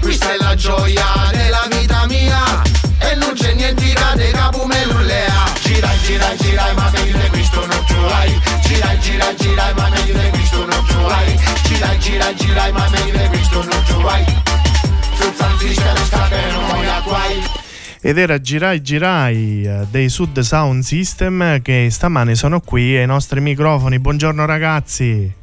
Questa 0.00 0.32
è 0.32 0.36
la 0.38 0.54
gioia 0.54 1.04
della 1.32 1.66
vita 1.70 2.06
mia. 2.06 2.62
E 2.98 3.14
non 3.16 3.32
c'è 3.34 3.54
niente 3.54 3.82
che 3.82 3.92
cade 3.92 4.30
capo 4.30 4.64
me 4.66 4.84
l'ullea 4.86 5.44
Girai, 5.62 5.98
girai, 6.04 6.36
girai, 6.38 6.74
ma 6.74 6.90
meglio 6.92 7.18
di 7.18 7.28
questo 7.28 7.66
non 7.66 7.84
ci 7.86 7.94
vai. 7.94 8.40
Girai, 8.62 9.00
girai, 9.00 9.36
girai, 9.36 9.74
ma 9.74 9.88
meglio 9.88 10.18
di 10.18 10.30
questo 10.30 10.66
non 10.66 10.84
ci 10.86 10.94
vai. 10.94 11.38
Girai, 11.64 11.98
girai, 11.98 12.36
girai, 12.36 12.72
ma 12.72 12.88
meglio 12.88 13.18
di 13.18 13.28
questo 13.28 13.64
non 13.64 13.84
ci 13.84 14.02
vai. 14.02 14.24
San 15.36 15.58
Sistema 15.58 16.04
sta 16.04 16.26
bene, 16.28 16.52
non 16.52 16.66
voglio 16.66 17.02
guai 17.04 17.60
ed 18.04 18.18
era 18.18 18.40
Girai 18.40 18.82
Girai 18.82 19.62
eh, 19.64 19.86
dei 19.88 20.08
Sud 20.08 20.40
Sound 20.40 20.82
System 20.82 21.62
che 21.62 21.86
stamane 21.88 22.34
sono 22.34 22.58
qui 22.60 22.96
ai 22.96 23.06
nostri 23.06 23.40
microfoni. 23.40 24.00
Buongiorno 24.00 24.44
ragazzi. 24.44 25.41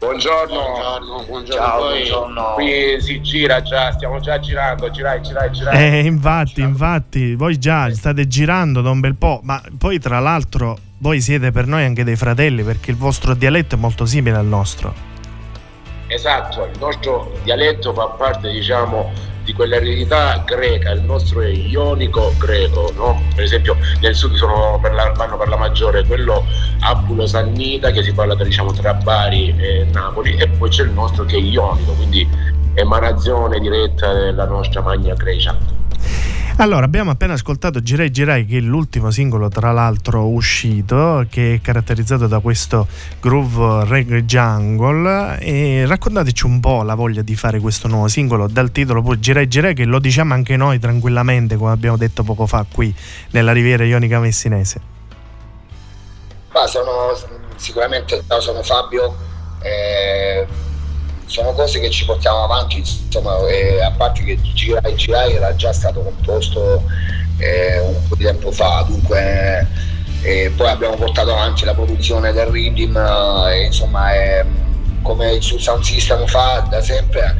Buongiorno, 0.00 0.54
Buongiorno, 0.54 1.24
buongiorno 1.24 1.62
Ciao, 1.62 1.88
buongiorno. 1.88 2.54
Qui 2.54 2.96
si 3.02 3.20
gira 3.20 3.60
già, 3.60 3.92
stiamo 3.92 4.18
già 4.18 4.40
girando, 4.40 4.90
girai, 4.90 5.20
girai, 5.20 5.52
girai. 5.52 5.76
Eh, 5.76 6.06
infatti, 6.06 6.62
infatti, 6.62 7.34
voi 7.34 7.58
già 7.58 7.92
state 7.92 8.26
girando 8.26 8.80
da 8.80 8.88
un 8.88 8.98
bel 9.00 9.14
po', 9.14 9.40
ma 9.42 9.60
poi 9.76 9.98
tra 9.98 10.18
l'altro 10.18 10.78
voi 11.00 11.20
siete 11.20 11.52
per 11.52 11.66
noi 11.66 11.84
anche 11.84 12.02
dei 12.02 12.16
fratelli 12.16 12.62
perché 12.62 12.90
il 12.90 12.96
vostro 12.96 13.34
dialetto 13.34 13.74
è 13.74 13.78
molto 13.78 14.06
simile 14.06 14.38
al 14.38 14.46
nostro. 14.46 14.94
Esatto, 16.06 16.64
il 16.64 16.78
nostro 16.78 17.32
dialetto 17.42 17.92
fa 17.92 18.06
parte, 18.06 18.50
diciamo, 18.50 19.12
di 19.50 19.52
quell'eredità 19.52 20.42
greca, 20.46 20.90
il 20.90 21.02
nostro 21.02 21.40
è 21.40 21.48
ionico 21.48 22.32
greco, 22.38 22.92
no? 22.94 23.20
Per 23.34 23.42
esempio 23.42 23.76
nel 24.00 24.14
sud 24.14 24.34
sono 24.34 24.78
per 24.80 24.94
la, 24.94 25.12
vanno 25.16 25.36
per 25.36 25.48
la 25.48 25.56
maggiore 25.56 26.04
quello 26.04 26.46
apulo-sannita 26.80 27.90
che 27.90 28.02
si 28.02 28.12
parla 28.12 28.34
diciamo, 28.36 28.72
tra 28.72 28.94
Bari 28.94 29.54
e 29.58 29.86
Napoli 29.92 30.36
e 30.36 30.48
poi 30.48 30.70
c'è 30.70 30.84
il 30.84 30.90
nostro 30.90 31.24
che 31.24 31.36
è 31.36 31.40
ionico, 31.40 31.92
quindi 31.92 32.28
emanazione 32.74 33.58
diretta 33.58 34.12
della 34.12 34.46
nostra 34.46 34.80
magna 34.82 35.14
Grecia. 35.14 35.56
Allora, 36.56 36.84
abbiamo 36.84 37.10
appena 37.10 37.32
ascoltato 37.32 37.80
Girai 37.80 38.10
Girai, 38.10 38.44
che 38.44 38.58
è 38.58 38.60
l'ultimo 38.60 39.10
singolo, 39.10 39.48
tra 39.48 39.72
l'altro, 39.72 40.28
uscito, 40.28 41.24
che 41.30 41.54
è 41.54 41.60
caratterizzato 41.62 42.26
da 42.26 42.40
questo 42.40 42.86
groove 43.18 43.86
reggae 43.86 44.26
jungle. 44.26 45.38
E 45.38 45.86
raccontateci 45.86 46.44
un 46.44 46.60
po' 46.60 46.82
la 46.82 46.94
voglia 46.94 47.22
di 47.22 47.34
fare 47.34 47.60
questo 47.60 47.88
nuovo 47.88 48.08
singolo, 48.08 48.46
dal 48.46 48.72
titolo 48.72 49.00
poi 49.00 49.18
Girai 49.18 49.48
Girai, 49.48 49.72
che 49.72 49.86
lo 49.86 49.98
diciamo 49.98 50.34
anche 50.34 50.56
noi 50.58 50.78
tranquillamente, 50.78 51.56
come 51.56 51.70
abbiamo 51.70 51.96
detto 51.96 52.24
poco 52.24 52.44
fa 52.44 52.66
qui 52.70 52.94
nella 53.30 53.52
Riviera 53.52 53.84
Ionica 53.84 54.18
Messinese. 54.18 54.80
Ma 56.52 56.66
sono 56.66 57.16
sicuramente 57.56 58.22
no, 58.28 58.40
sono 58.40 58.62
Fabio, 58.62 59.16
eh, 59.62 60.46
sono 61.30 61.52
cose 61.52 61.78
che 61.78 61.90
ci 61.90 62.04
portiamo 62.04 62.42
avanti, 62.42 62.78
insomma, 62.78 63.36
a 63.36 63.90
parte 63.96 64.24
che 64.24 64.36
Girai 64.52 64.96
Girai 64.96 65.34
era 65.34 65.54
già 65.54 65.72
stato 65.72 66.00
composto 66.00 66.82
eh, 67.38 67.78
un 67.78 68.08
po' 68.08 68.16
di 68.16 68.24
tempo 68.24 68.50
fa, 68.50 68.84
dunque 68.88 69.64
eh, 70.22 70.52
poi 70.56 70.68
abbiamo 70.68 70.96
portato 70.96 71.30
avanti 71.30 71.64
la 71.64 71.74
produzione 71.74 72.32
del 72.32 72.46
Rhythm, 72.46 72.96
eh, 72.96 73.62
insomma 73.66 74.08
come 75.02 75.34
il 75.34 75.42
Sound 75.42 75.84
System 75.84 76.26
fa 76.26 76.66
da 76.68 76.82
sempre, 76.82 77.36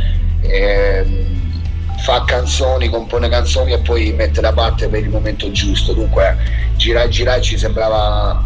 fa 1.98 2.24
canzoni, 2.24 2.88
compone 2.88 3.28
canzoni 3.28 3.72
e 3.72 3.78
poi 3.78 4.12
mette 4.12 4.40
da 4.40 4.52
parte 4.52 4.88
per 4.88 5.00
il 5.00 5.08
momento 5.08 5.50
giusto, 5.50 5.94
dunque 5.94 6.36
Girai 6.76 7.10
Girai 7.10 7.42
ci 7.42 7.58
sembrava 7.58 8.40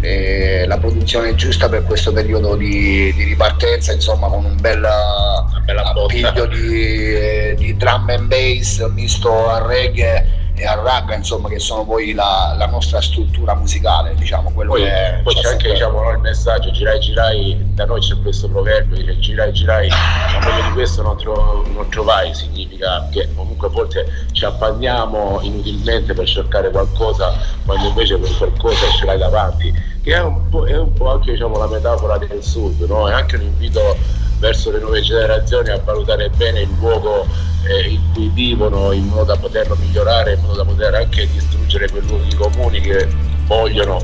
eh, 0.00 0.64
la 0.66 0.78
produzione 0.78 1.34
giusta 1.34 1.68
per 1.68 1.84
questo 1.84 2.12
periodo 2.12 2.56
di, 2.56 3.12
di 3.14 3.24
ripartenza, 3.24 3.92
insomma 3.92 4.28
con 4.28 4.44
un 4.44 4.56
bel 4.60 4.84
appiglio 4.84 6.46
di, 6.46 7.54
di 7.56 7.76
drum 7.76 8.08
and 8.10 8.28
bass 8.28 8.86
misto 8.90 9.48
al 9.48 9.62
reggae 9.62 10.44
e 10.56 10.66
al 10.66 10.80
rap, 10.80 11.10
insomma 11.14 11.48
che 11.48 11.58
sono 11.58 11.84
poi 11.84 12.14
la, 12.14 12.54
la 12.56 12.66
nostra 12.66 13.00
struttura 13.02 13.54
musicale, 13.54 14.14
diciamo, 14.14 14.50
quello 14.52 14.72
Poi, 14.72 14.84
che 14.84 15.20
poi 15.22 15.34
ha 15.34 15.40
c'è 15.40 15.48
anche 15.50 15.70
diciamo, 15.72 16.00
no, 16.00 16.10
il 16.12 16.18
messaggio 16.18 16.70
girai 16.70 16.98
girai, 16.98 17.56
da 17.74 17.84
noi 17.84 18.00
c'è 18.00 18.18
questo 18.22 18.48
proverbio 18.48 19.04
che 19.04 19.18
girai 19.18 19.52
girai, 19.52 19.88
ma 19.88 20.46
meglio 20.46 20.66
di 20.68 20.72
questo 20.72 21.02
non, 21.02 21.16
tro- 21.18 21.62
non 21.66 21.88
trovai, 21.90 22.34
significa 22.34 23.06
che 23.10 23.28
comunque 23.34 23.66
a 23.66 23.70
volte 23.70 24.26
ci 24.32 24.46
appanniamo 24.46 25.40
inutilmente 25.42 26.14
per 26.14 26.26
cercare 26.26 26.70
qualcosa 26.70 27.34
quando 27.66 27.88
invece 27.88 28.18
quel 28.18 28.34
qualcosa 28.36 28.88
ce 28.98 29.04
l'hai 29.04 29.18
davanti, 29.18 29.72
che 30.02 30.14
è 30.14 30.22
un 30.22 30.48
po', 30.48 30.66
è 30.66 30.78
un 30.78 30.92
po' 30.94 31.10
anche 31.10 31.32
diciamo, 31.32 31.58
la 31.58 31.66
metafora 31.66 32.16
del 32.16 32.42
sud, 32.42 32.80
no? 32.88 33.08
è 33.08 33.12
anche 33.12 33.36
un 33.36 33.42
invito 33.42 34.24
verso 34.38 34.70
le 34.70 34.78
nuove 34.78 35.00
generazioni 35.00 35.70
a 35.70 35.80
valutare 35.82 36.30
bene 36.30 36.60
il 36.60 36.70
luogo 36.78 37.26
eh, 37.66 37.88
in 37.88 38.00
cui 38.12 38.28
vivono 38.28 38.92
in 38.92 39.06
modo 39.06 39.24
da 39.24 39.36
poterlo 39.36 39.76
migliorare, 39.76 40.34
in 40.34 40.40
modo 40.40 40.54
da 40.56 40.64
poter 40.64 40.94
anche 40.94 41.28
distruggere 41.30 41.90
quei 41.90 42.02
luoghi 42.06 42.34
comuni 42.34 42.80
che 42.80 43.08
vogliono 43.46 43.98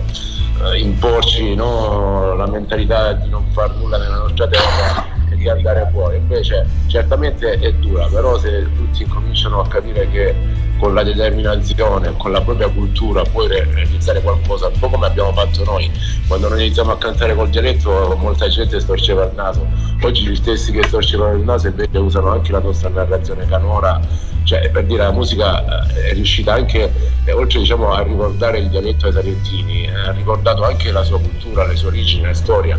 eh, 0.62 0.79
imporci 0.79 1.55
no, 1.55 2.35
la 2.35 2.47
mentalità 2.47 3.12
di 3.12 3.29
non 3.29 3.45
far 3.53 3.75
nulla 3.77 3.99
nella 3.99 4.18
nostra 4.18 4.47
terra 4.49 5.07
e 5.31 5.37
di 5.37 5.49
andare 5.49 5.88
fuori. 5.92 6.16
Invece 6.16 6.66
certamente 6.87 7.59
è 7.59 7.73
dura, 7.75 8.07
però 8.07 8.38
se 8.38 8.68
tutti 8.75 9.03
incominciano 9.03 9.61
a 9.61 9.68
capire 9.68 10.09
che 10.11 10.35
con 10.83 10.95
la 10.95 11.05
determinazione, 11.05 12.12
con 12.16 12.33
la 12.33 12.40
propria 12.40 12.68
cultura 12.68 13.23
puoi 13.23 13.47
realizzare 13.47 14.21
qualcosa, 14.21 14.66
un 14.66 14.77
po' 14.81 14.88
come 14.88 15.07
abbiamo 15.07 15.33
fatto 15.33 15.62
noi. 15.62 15.88
Quando 16.27 16.49
noi 16.49 16.64
iniziamo 16.64 16.90
a 16.90 16.99
cantare 16.99 17.37
col 17.37 17.51
dialetto 17.51 18.16
molta 18.18 18.49
gente 18.49 18.81
storceva 18.81 19.27
il 19.27 19.33
naso, 19.37 19.64
oggi 20.03 20.27
gli 20.27 20.35
stessi 20.35 20.73
che 20.73 20.83
storcevano 20.83 21.37
il 21.37 21.45
naso 21.45 21.68
invece 21.68 21.99
usano 21.99 22.33
anche 22.33 22.51
la 22.51 22.59
nostra 22.59 22.88
narrazione 22.88 23.47
canora, 23.47 24.01
cioè 24.42 24.68
per 24.71 24.85
dire 24.87 25.05
la 25.05 25.12
musica 25.12 25.87
eh, 25.95 26.11
è 26.11 26.14
riuscita 26.14 26.55
anche, 26.55 26.92
eh, 27.27 27.33
oltre 27.33 27.61
diciamo, 27.61 27.92
a 27.92 28.03
ricordare 28.03 28.59
il 28.59 28.68
dialetto 28.68 29.07
ai 29.07 29.12
salentini, 29.12 29.85
eh, 29.85 29.95
ha 29.95 30.11
ricordato 30.11 30.64
anche 30.64 30.90
la 30.90 31.05
sua 31.05 31.21
cultura, 31.21 31.64
le 31.64 31.77
sue 31.77 31.87
origini, 31.90 32.25
la 32.25 32.35
storia. 32.35 32.77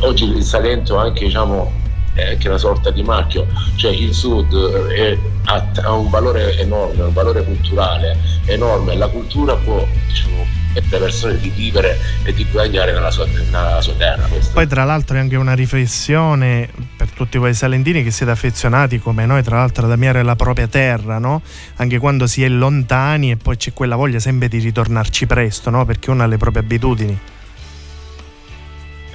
Oggi 0.00 0.24
il 0.24 0.42
Salento 0.42 0.96
anche 0.96 1.26
diciamo, 1.26 1.83
è 2.14 2.30
anche 2.30 2.48
una 2.48 2.58
sorta 2.58 2.90
di 2.90 3.02
marchio, 3.02 3.46
cioè 3.76 3.92
il 3.92 4.14
sud 4.14 4.54
è, 4.88 5.18
ha, 5.44 5.70
ha, 5.82 5.92
un 5.92 6.08
valore 6.08 6.56
enorme, 6.58 7.02
un 7.02 7.12
valore 7.12 7.44
culturale 7.44 8.16
enorme, 8.46 8.96
la 8.96 9.08
cultura 9.08 9.54
può 9.56 9.86
diciamo, 10.06 10.46
permettere 10.74 10.96
alle 10.96 11.04
persone 11.04 11.38
di 11.38 11.48
vivere 11.50 11.98
e 12.24 12.32
di 12.32 12.46
guadagnare 12.50 12.92
nella 12.92 13.10
sua, 13.10 13.26
nella 13.26 13.80
sua 13.80 13.94
terra. 13.94 14.26
Questo. 14.26 14.52
Poi 14.52 14.66
tra 14.66 14.84
l'altro 14.84 15.16
è 15.16 15.20
anche 15.20 15.36
una 15.36 15.54
riflessione 15.54 16.68
per 16.96 17.10
tutti 17.10 17.38
voi 17.38 17.54
salentini 17.54 18.02
che 18.02 18.10
siete 18.10 18.32
affezionati 18.32 18.98
come 18.98 19.26
noi 19.26 19.42
tra 19.42 19.56
l'altro 19.58 19.86
ad 19.86 19.92
amare 19.92 20.22
la 20.22 20.36
propria 20.36 20.66
terra, 20.66 21.18
no? 21.18 21.42
anche 21.76 21.98
quando 21.98 22.26
si 22.26 22.42
è 22.42 22.48
lontani 22.48 23.30
e 23.30 23.36
poi 23.36 23.56
c'è 23.56 23.72
quella 23.72 23.96
voglia 23.96 24.18
sempre 24.18 24.48
di 24.48 24.58
ritornarci 24.58 25.26
presto, 25.26 25.70
no? 25.70 25.84
perché 25.84 26.10
uno 26.10 26.22
ha 26.22 26.26
le 26.26 26.36
proprie 26.36 26.62
abitudini. 26.62 27.18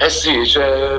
Eh 0.02 0.10
sì, 0.10 0.48
cioè, 0.48 0.98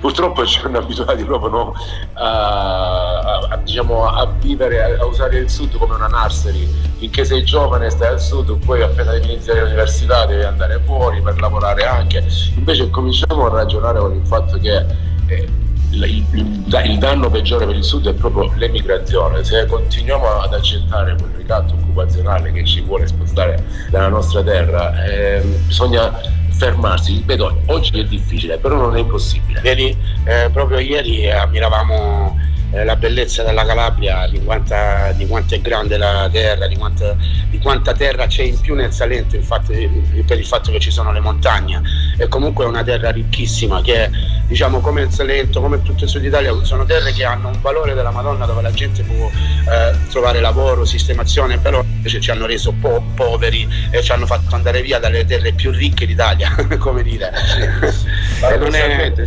purtroppo 0.00 0.44
ci 0.44 0.60
hanno 0.64 0.78
abituati 0.78 1.22
proprio 1.22 1.50
no, 1.50 1.74
a, 2.14 3.20
a, 3.20 3.38
a, 3.50 3.56
diciamo, 3.58 4.08
a, 4.08 4.26
vivere, 4.40 4.98
a, 4.98 5.04
usare 5.04 5.38
il 5.38 5.48
sud 5.48 5.76
come 5.78 5.94
una 5.94 6.08
nursery. 6.08 6.66
Finché 6.98 7.24
sei 7.24 7.44
giovane 7.44 7.88
stai 7.90 8.08
al 8.08 8.20
sud, 8.20 8.58
poi 8.66 8.82
appena 8.82 9.12
devi 9.12 9.26
iniziare 9.26 9.60
l'università 9.60 10.26
devi 10.26 10.42
andare 10.42 10.80
fuori 10.84 11.20
per 11.22 11.38
lavorare 11.38 11.86
anche. 11.86 12.26
Invece 12.56 12.90
cominciamo 12.90 13.46
a 13.46 13.50
ragionare 13.50 14.00
con 14.00 14.12
il 14.12 14.26
fatto 14.26 14.58
che 14.58 14.84
eh, 15.28 15.48
il, 15.90 16.02
il, 16.32 16.64
il, 16.84 16.98
danno 16.98 17.30
peggiore 17.30 17.66
per 17.66 17.76
il 17.76 17.84
sud 17.84 18.08
è 18.08 18.14
proprio 18.14 18.52
l'emigrazione. 18.56 19.44
Se 19.44 19.64
continuiamo 19.66 20.40
ad 20.40 20.54
accettare 20.54 21.14
quel 21.14 21.30
ricatto 21.36 21.74
occupazionale 21.74 22.50
che 22.50 22.64
ci 22.64 22.80
vuole 22.80 23.06
spostare 23.06 23.64
dalla 23.90 24.08
nostra 24.08 24.42
terra, 24.42 25.04
eh, 25.04 25.40
bisogna 25.66 26.37
fermarsi, 26.58 27.14
ripeto, 27.14 27.62
oggi 27.66 28.00
è 28.00 28.04
difficile, 28.04 28.58
però 28.58 28.76
non 28.76 28.96
è 28.96 29.00
impossibile. 29.00 29.60
Vedi, 29.60 29.96
eh, 30.24 30.50
proprio 30.52 30.78
ieri 30.80 31.30
ammiravamo 31.30 32.36
eh, 32.70 32.84
la 32.84 32.96
bellezza 32.96 33.42
della 33.42 33.64
Calabria, 33.64 34.26
di 34.28 34.42
quanta, 34.42 35.12
di 35.12 35.26
quanto 35.26 35.54
è 35.54 35.60
grande 35.60 35.96
la 35.96 36.28
terra, 36.30 36.66
di 36.66 36.76
quanta, 36.76 37.16
di 37.48 37.58
quanta, 37.58 37.92
terra 37.92 38.26
c'è 38.26 38.42
in 38.42 38.60
più 38.60 38.74
nel 38.74 38.92
Salento 38.92 39.36
infatti, 39.36 39.88
per 40.26 40.38
il 40.38 40.46
fatto 40.46 40.70
che 40.70 40.78
ci 40.78 40.90
sono 40.90 41.12
le 41.12 41.20
montagne. 41.20 41.80
È 42.16 42.28
comunque 42.28 42.64
una 42.64 42.82
terra 42.82 43.10
ricchissima 43.10 43.80
che 43.80 44.10
diciamo 44.46 44.80
come 44.80 45.02
il 45.02 45.10
Salento, 45.10 45.60
come 45.60 45.82
tutto 45.82 46.04
il 46.04 46.10
sud 46.10 46.24
Italia, 46.24 46.52
sono 46.62 46.84
terre 46.84 47.12
che 47.12 47.24
hanno 47.24 47.48
un 47.48 47.60
valore 47.60 47.94
della 47.94 48.10
Madonna 48.10 48.46
dove 48.46 48.62
la 48.62 48.72
gente 48.72 49.02
può 49.02 49.30
eh, 49.30 49.96
trovare 50.10 50.40
lavoro, 50.40 50.84
sistemazione, 50.84 51.58
però 51.58 51.82
invece 51.82 52.20
ci 52.20 52.30
hanno 52.30 52.46
reso 52.46 52.72
po- 52.72 53.02
poveri 53.14 53.68
e 53.90 54.02
ci 54.02 54.12
hanno 54.12 54.26
fatto 54.26 54.54
andare 54.54 54.82
via 54.82 54.98
dalle 54.98 55.24
terre 55.24 55.52
più 55.52 55.70
ricche 55.70 56.06
d'Italia, 56.06 56.54
come 56.78 57.02
dire. 57.02 57.32
È, 58.40 58.54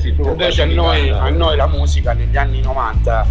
invece 0.08 0.62
a 0.62 0.66
noi, 0.66 1.10
a 1.10 1.30
noi 1.30 1.58
la 1.58 1.68
musica 1.68 2.14
negli 2.14 2.38
anni 2.38 2.62
90 2.62 3.31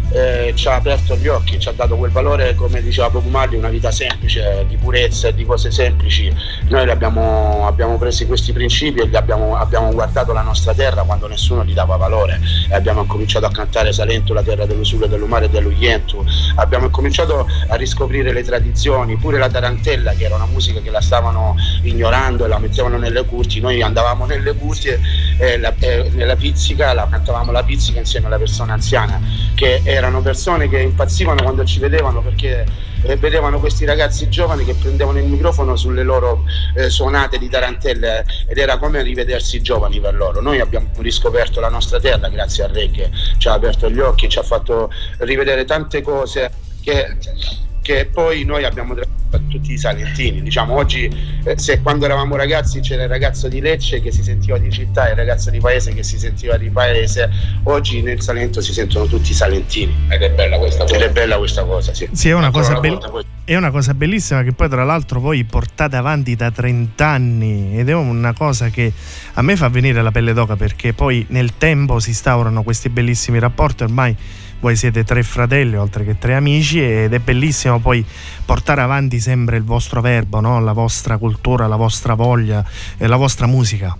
eh, 0.11 0.51
ci 0.55 0.67
ha 0.67 0.75
aperto 0.75 1.15
gli 1.15 1.27
occhi, 1.27 1.59
ci 1.59 1.69
ha 1.69 1.71
dato 1.71 1.95
quel 1.95 2.11
valore, 2.11 2.55
come 2.55 2.81
diceva 2.81 3.09
Bob 3.09 3.25
Marley, 3.25 3.57
una 3.57 3.69
vita 3.69 3.91
semplice, 3.91 4.65
di 4.67 4.75
purezza 4.77 5.29
e 5.29 5.33
di 5.33 5.45
cose 5.45 5.71
semplici. 5.71 6.33
Noi 6.69 6.89
abbiamo, 6.89 7.65
abbiamo 7.67 7.97
preso 7.97 8.25
questi 8.25 8.51
principi 8.51 8.99
e 8.99 9.17
abbiamo, 9.17 9.55
abbiamo, 9.55 9.91
guardato 9.91 10.33
la 10.33 10.41
nostra 10.41 10.73
terra 10.73 11.03
quando 11.03 11.27
nessuno 11.27 11.63
gli 11.63 11.73
dava 11.73 11.95
valore 11.95 12.39
e 12.69 12.73
abbiamo 12.75 13.05
cominciato 13.05 13.45
a 13.45 13.51
cantare 13.51 13.93
Salento, 13.93 14.33
la 14.33 14.43
terra 14.43 14.65
dell'Usule, 14.65 15.07
dell'Umare 15.07 15.45
e 15.45 15.49
dell'Uientu. 15.49 16.23
Abbiamo 16.55 16.89
cominciato 16.89 17.47
a 17.67 17.75
riscoprire 17.75 18.33
le 18.33 18.43
tradizioni, 18.43 19.15
pure 19.17 19.37
la 19.37 19.49
tarantella 19.49 20.13
che 20.13 20.25
era 20.25 20.35
una 20.35 20.45
musica 20.45 20.81
che 20.81 20.89
la 20.89 21.01
stavano 21.01 21.55
ignorando 21.83 22.45
e 22.45 22.47
la 22.47 22.59
mettevano 22.59 22.97
nelle 22.97 23.23
curti. 23.25 23.59
Noi 23.59 23.81
andavamo 23.81 24.25
nelle 24.25 24.53
curti 24.53 24.89
e, 24.89 24.99
e, 25.37 25.57
la, 25.57 25.73
e 25.79 26.09
nella 26.13 26.35
pizzica, 26.35 26.93
la 26.93 27.07
cantavamo 27.09 27.51
la 27.51 27.63
pizzica 27.63 27.99
insieme 27.99 28.27
alla 28.27 28.37
persona 28.37 28.73
anziana 28.73 29.19
che 29.55 29.81
erano 30.01 30.21
persone 30.21 30.67
che 30.67 30.79
impazzivano 30.79 31.43
quando 31.43 31.63
ci 31.63 31.79
vedevano 31.79 32.21
perché 32.21 32.65
eh, 33.03 33.15
vedevano 33.17 33.59
questi 33.59 33.85
ragazzi 33.85 34.29
giovani 34.29 34.65
che 34.65 34.73
prendevano 34.73 35.19
il 35.19 35.25
microfono 35.25 35.75
sulle 35.75 36.01
loro 36.01 36.43
eh, 36.75 36.89
suonate 36.89 37.37
di 37.37 37.47
tarantelle 37.47 38.25
ed 38.47 38.57
era 38.57 38.77
come 38.77 39.03
rivedersi 39.03 39.61
giovani 39.61 39.99
per 39.99 40.15
loro. 40.15 40.41
Noi 40.41 40.59
abbiamo 40.59 40.87
riscoperto 40.97 41.59
la 41.59 41.69
nostra 41.69 41.99
terra 41.99 42.29
grazie 42.29 42.63
al 42.63 42.71
re 42.71 42.89
che 42.89 43.11
ci 43.37 43.47
ha 43.47 43.53
aperto 43.53 43.89
gli 43.89 43.99
occhi, 43.99 44.27
ci 44.27 44.39
ha 44.39 44.43
fatto 44.43 44.91
rivedere 45.19 45.65
tante 45.65 46.01
cose 46.01 46.51
che 46.81 47.15
che 47.81 48.09
poi 48.11 48.43
noi 48.43 48.63
abbiamo 48.63 48.95
a 49.31 49.39
tutti 49.49 49.73
i 49.73 49.77
salentini. 49.77 50.41
Diciamo, 50.41 50.75
oggi, 50.75 51.09
eh, 51.43 51.57
se 51.57 51.81
quando 51.81 52.05
eravamo 52.05 52.35
ragazzi 52.35 52.79
c'era 52.81 53.03
il 53.03 53.09
ragazzo 53.09 53.47
di 53.47 53.61
Lecce 53.61 54.01
che 54.01 54.11
si 54.11 54.23
sentiva 54.23 54.57
di 54.57 54.71
città 54.71 55.07
e 55.07 55.11
il 55.11 55.17
ragazzo 55.17 55.49
di 55.49 55.59
paese 55.59 55.93
che 55.93 56.03
si 56.03 56.17
sentiva 56.17 56.57
di 56.57 56.69
paese, 56.69 57.29
oggi 57.63 58.01
nel 58.01 58.21
Salento 58.21 58.61
si 58.61 58.73
sentono 58.73 59.05
tutti 59.05 59.33
salentini. 59.33 60.07
Ed 60.09 60.21
è 60.21 60.31
bella 60.31 60.57
questa 60.57 60.83
cosa. 60.83 60.95
Ed 60.95 61.01
è 61.01 61.11
bella 61.11 61.37
questa 61.37 61.63
cosa, 61.63 61.93
sì. 61.93 62.07
sì 62.11 62.29
è, 62.29 62.33
una 62.33 62.51
cosa 62.51 62.79
be- 62.79 62.99
è 63.43 63.55
una 63.55 63.71
cosa 63.71 63.93
bellissima 63.93 64.43
che 64.43 64.53
poi 64.53 64.69
tra 64.69 64.83
l'altro 64.83 65.19
voi 65.19 65.43
portate 65.43 65.95
avanti 65.95 66.35
da 66.35 66.51
30 66.51 67.05
anni 67.05 67.79
ed 67.79 67.89
è 67.89 67.93
una 67.93 68.33
cosa 68.33 68.69
che 68.69 68.93
a 69.33 69.41
me 69.41 69.55
fa 69.55 69.67
venire 69.67 70.01
la 70.01 70.11
pelle 70.11 70.33
d'oca 70.33 70.55
perché 70.55 70.93
poi 70.93 71.25
nel 71.29 71.57
tempo 71.57 71.99
si 71.99 72.09
instaurano 72.09 72.63
questi 72.63 72.89
bellissimi 72.89 73.39
rapporti 73.39 73.83
ormai 73.83 74.15
voi 74.61 74.75
siete 74.75 75.03
tre 75.03 75.23
fratelli 75.23 75.75
oltre 75.75 76.05
che 76.05 76.17
tre 76.17 76.35
amici 76.35 76.81
ed 76.81 77.13
è 77.13 77.19
bellissimo 77.19 77.79
poi 77.79 78.05
portare 78.45 78.81
avanti 78.81 79.19
sempre 79.19 79.57
il 79.57 79.63
vostro 79.63 80.01
verbo, 80.01 80.39
no? 80.39 80.61
la 80.61 80.71
vostra 80.71 81.17
cultura, 81.17 81.67
la 81.67 81.75
vostra 81.75 82.13
voglia 82.13 82.63
e 82.97 83.07
la 83.07 83.17
vostra 83.17 83.47
musica. 83.47 83.97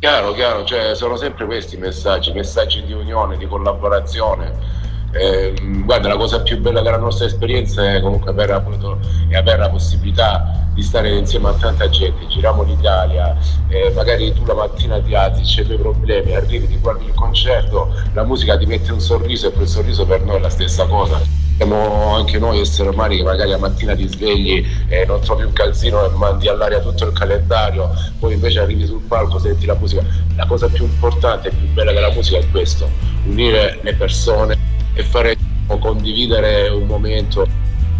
Chiaro, 0.00 0.32
chiaro, 0.32 0.64
cioè, 0.64 0.96
sono 0.96 1.16
sempre 1.16 1.46
questi 1.46 1.76
messaggi, 1.76 2.32
messaggi 2.32 2.82
di 2.84 2.92
unione, 2.92 3.36
di 3.36 3.46
collaborazione. 3.46 4.81
Eh, 5.14 5.52
guarda, 5.84 6.08
la 6.08 6.16
cosa 6.16 6.40
più 6.40 6.58
bella 6.58 6.80
della 6.80 6.96
nostra 6.96 7.26
esperienza 7.26 7.94
è 7.94 8.00
comunque 8.00 8.30
avere, 8.30 8.52
appunto, 8.54 8.98
è 9.28 9.36
avere 9.36 9.58
la 9.58 9.68
possibilità 9.68 10.62
di 10.72 10.82
stare 10.82 11.10
insieme 11.10 11.48
a 11.48 11.52
tanta 11.52 11.88
gente, 11.90 12.26
giriamo 12.28 12.62
l'Italia, 12.62 13.36
eh, 13.68 13.92
magari 13.94 14.32
tu 14.32 14.44
la 14.46 14.54
mattina 14.54 15.00
ti 15.00 15.14
alzi, 15.14 15.42
c'è 15.42 15.64
dei 15.64 15.76
problemi, 15.76 16.34
arrivi, 16.34 16.66
ti 16.66 16.78
guardi 16.78 17.04
il 17.04 17.14
concerto, 17.14 17.92
la 18.14 18.24
musica 18.24 18.56
ti 18.56 18.64
mette 18.64 18.90
un 18.90 19.00
sorriso 19.00 19.48
e 19.48 19.52
quel 19.52 19.68
sorriso 19.68 20.06
per 20.06 20.22
noi 20.22 20.36
è 20.36 20.40
la 20.40 20.48
stessa 20.48 20.86
cosa. 20.86 21.20
Siamo 21.58 22.16
anche 22.16 22.38
noi 22.38 22.60
esseri 22.60 22.88
umani 22.88 23.18
che 23.18 23.22
magari 23.22 23.50
la 23.50 23.58
mattina 23.58 23.94
ti 23.94 24.08
svegli 24.08 24.66
e 24.88 25.04
non 25.04 25.20
trovi 25.20 25.44
un 25.44 25.52
calzino 25.52 26.04
e 26.06 26.08
mandi 26.16 26.48
all'aria 26.48 26.80
tutto 26.80 27.04
il 27.04 27.12
calendario, 27.12 27.90
poi 28.18 28.32
invece 28.32 28.60
arrivi 28.60 28.86
sul 28.86 29.02
palco, 29.02 29.38
senti 29.38 29.66
la 29.66 29.74
musica. 29.74 30.02
La 30.36 30.46
cosa 30.46 30.68
più 30.68 30.84
importante 30.84 31.48
e 31.48 31.52
più 31.52 31.68
bella 31.68 31.92
della 31.92 32.10
musica 32.10 32.38
è 32.38 32.50
questo, 32.50 32.88
unire 33.26 33.78
le 33.82 33.94
persone 33.94 34.61
e 34.94 35.02
fare 35.02 35.36
condividere 35.78 36.68
un 36.68 36.86
momento 36.86 37.46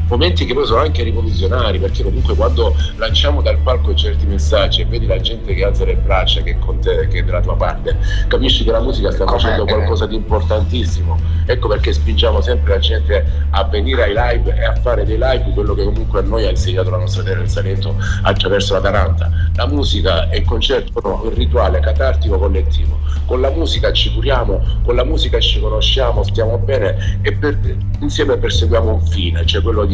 momenti 0.09 0.45
che 0.45 0.55
poi 0.55 0.67
sono 0.67 0.81
anche 0.81 1.03
rivoluzionari 1.03 1.79
perché 1.79 2.03
comunque 2.03 2.35
quando 2.35 2.75
lanciamo 2.97 3.43
dal 3.43 3.59
palco 3.59 3.95
certi 3.95 4.27
messaggi 4.27 4.83
e 4.83 4.85
vedi 4.87 5.07
la 5.07 5.21
gente 5.21 5.55
che 5.55 5.65
alza 5.65 5.85
le 5.85 5.97
braccia 5.97 6.43
che 6.43 6.57
te, 6.81 7.09
che 7.09 7.19
è 7.21 7.23
della 7.23 7.41
tua 7.41 7.57
parte, 7.57 7.97
capisci 8.29 8.65
che 8.65 8.71
la 8.71 8.81
musica 8.81 9.11
sta 9.11 9.27
facendo 9.27 9.65
qualcosa 9.65 10.07
di 10.07 10.17
importantissimo. 10.17 11.19
Ecco 11.47 11.69
perché 11.69 11.93
spingiamo 11.93 12.41
sempre 12.41 12.75
la 12.75 12.79
gente 12.79 13.25
a 13.51 13.65
venire 13.65 14.05
ai 14.05 14.15
live 14.15 14.55
e 14.55 14.65
a 14.65 14.75
fare 14.75 15.05
dei 15.05 15.19
live 15.19 15.53
quello 15.55 15.75
che 15.75 15.85
comunque 15.85 16.21
a 16.21 16.23
noi 16.23 16.47
ha 16.47 16.51
insegnato 16.51 16.91
la 16.91 16.99
nostra 16.99 17.23
terra 17.23 17.39
del 17.39 17.49
Salento 17.49 17.97
attraverso 18.23 18.75
la 18.75 18.81
Taranta. 18.81 19.31
La 19.55 19.67
musica 19.67 20.29
è 20.29 20.37
il 20.37 20.45
concerto, 20.45 21.01
no, 21.03 21.23
il 21.29 21.37
rituale 21.37 21.81
catartico 21.81 22.39
collettivo. 22.39 22.99
Con 23.27 23.41
la 23.41 23.51
musica 23.51 23.93
ci 23.93 24.13
curiamo, 24.13 24.61
con 24.85 24.95
la 24.95 25.05
musica 25.05 25.39
ci 25.39 25.61
conosciamo, 25.61 26.23
stiamo 26.23 26.59
bene 26.59 27.19
e 27.23 27.33
per, 27.33 27.59
insieme 28.01 28.37
perseguiamo 28.37 28.95
un 28.95 29.07
fine, 29.07 29.47
cioè 29.47 29.63
quello 29.63 29.85
di 29.85 29.92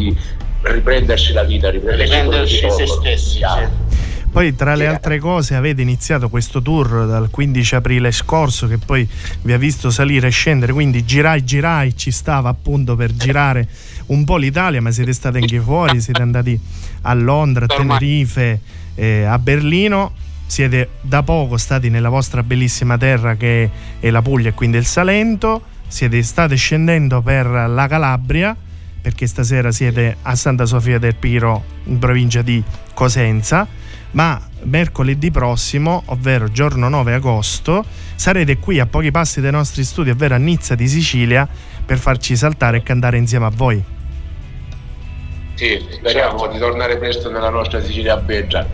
riprenderci 0.61 1.33
la 1.33 1.43
vita, 1.43 1.69
riprenderci, 1.69 2.13
riprenderci 2.13 2.71
se 2.71 2.85
stessi. 2.87 3.39
Poi 4.31 4.55
tra 4.55 4.75
le 4.75 4.85
altre 4.85 5.17
cose 5.17 5.55
avete 5.55 5.81
iniziato 5.81 6.29
questo 6.29 6.61
tour 6.61 7.07
dal 7.07 7.29
15 7.31 7.75
aprile 7.75 8.11
scorso 8.11 8.67
che 8.67 8.77
poi 8.77 9.07
vi 9.41 9.53
ha 9.53 9.57
visto 9.57 9.89
salire 9.89 10.27
e 10.27 10.29
scendere, 10.29 10.71
quindi 10.71 11.03
girai 11.03 11.43
girai 11.43 11.97
ci 11.97 12.11
stava 12.11 12.47
appunto 12.47 12.95
per 12.95 13.11
girare 13.15 13.67
un 14.07 14.23
po' 14.25 14.37
l'Italia, 14.37 14.81
ma 14.81 14.91
siete 14.91 15.13
stati 15.13 15.37
anche 15.37 15.59
fuori, 15.59 15.99
siete 15.99 16.21
andati 16.21 16.59
a 17.01 17.13
Londra, 17.15 17.65
a 17.65 17.75
Tenerife, 17.75 18.59
eh, 18.93 19.23
a 19.23 19.39
Berlino, 19.39 20.13
siete 20.45 20.89
da 21.01 21.23
poco 21.23 21.57
stati 21.57 21.89
nella 21.89 22.09
vostra 22.09 22.43
bellissima 22.43 22.99
terra 22.99 23.35
che 23.35 23.69
è 23.99 24.09
la 24.11 24.21
Puglia 24.21 24.49
e 24.49 24.53
quindi 24.53 24.77
il 24.77 24.85
Salento, 24.85 25.63
siete 25.87 26.21
state 26.21 26.55
scendendo 26.55 27.21
per 27.23 27.47
la 27.47 27.87
Calabria 27.87 28.55
perché 29.01 29.27
stasera 29.27 29.71
siete 29.71 30.17
a 30.21 30.35
Santa 30.35 30.65
Sofia 30.65 30.99
del 30.99 31.15
Piro 31.15 31.63
in 31.85 31.99
provincia 31.99 32.41
di 32.41 32.63
Cosenza, 32.93 33.67
ma 34.11 34.41
mercoledì 34.63 35.31
prossimo, 35.31 36.03
ovvero 36.05 36.51
giorno 36.51 36.89
9 36.89 37.13
agosto, 37.13 37.85
sarete 38.15 38.57
qui 38.57 38.79
a 38.79 38.85
pochi 38.85 39.11
passi 39.11 39.41
dai 39.41 39.51
nostri 39.51 39.83
studi, 39.83 40.09
ovvero 40.09 40.35
a 40.35 40.37
Nizza 40.37 40.75
di 40.75 40.87
Sicilia, 40.87 41.47
per 41.85 41.97
farci 41.97 42.35
saltare 42.35 42.77
e 42.77 42.83
cantare 42.83 43.17
insieme 43.17 43.45
a 43.45 43.51
voi. 43.53 43.83
Sì, 45.55 45.85
speriamo 45.91 46.47
di 46.47 46.57
tornare 46.57 46.97
presto 46.97 47.29
nella 47.29 47.49
nostra 47.49 47.83
Sicilia 47.83 48.15
beggia. 48.17 48.65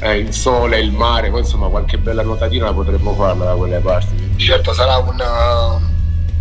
Eh, 0.00 0.18
il 0.18 0.32
sole, 0.32 0.80
il 0.80 0.90
mare, 0.90 1.30
poi 1.30 1.40
insomma 1.40 1.68
qualche 1.68 1.98
bella 1.98 2.22
nuotatina 2.22 2.64
la 2.64 2.72
potremmo 2.72 3.14
farla 3.14 3.44
da 3.44 3.54
quelle 3.54 3.78
parti. 3.78 4.32
Certo, 4.36 4.72
sarà 4.72 4.96
un, 4.96 5.14
uh, 5.14 5.93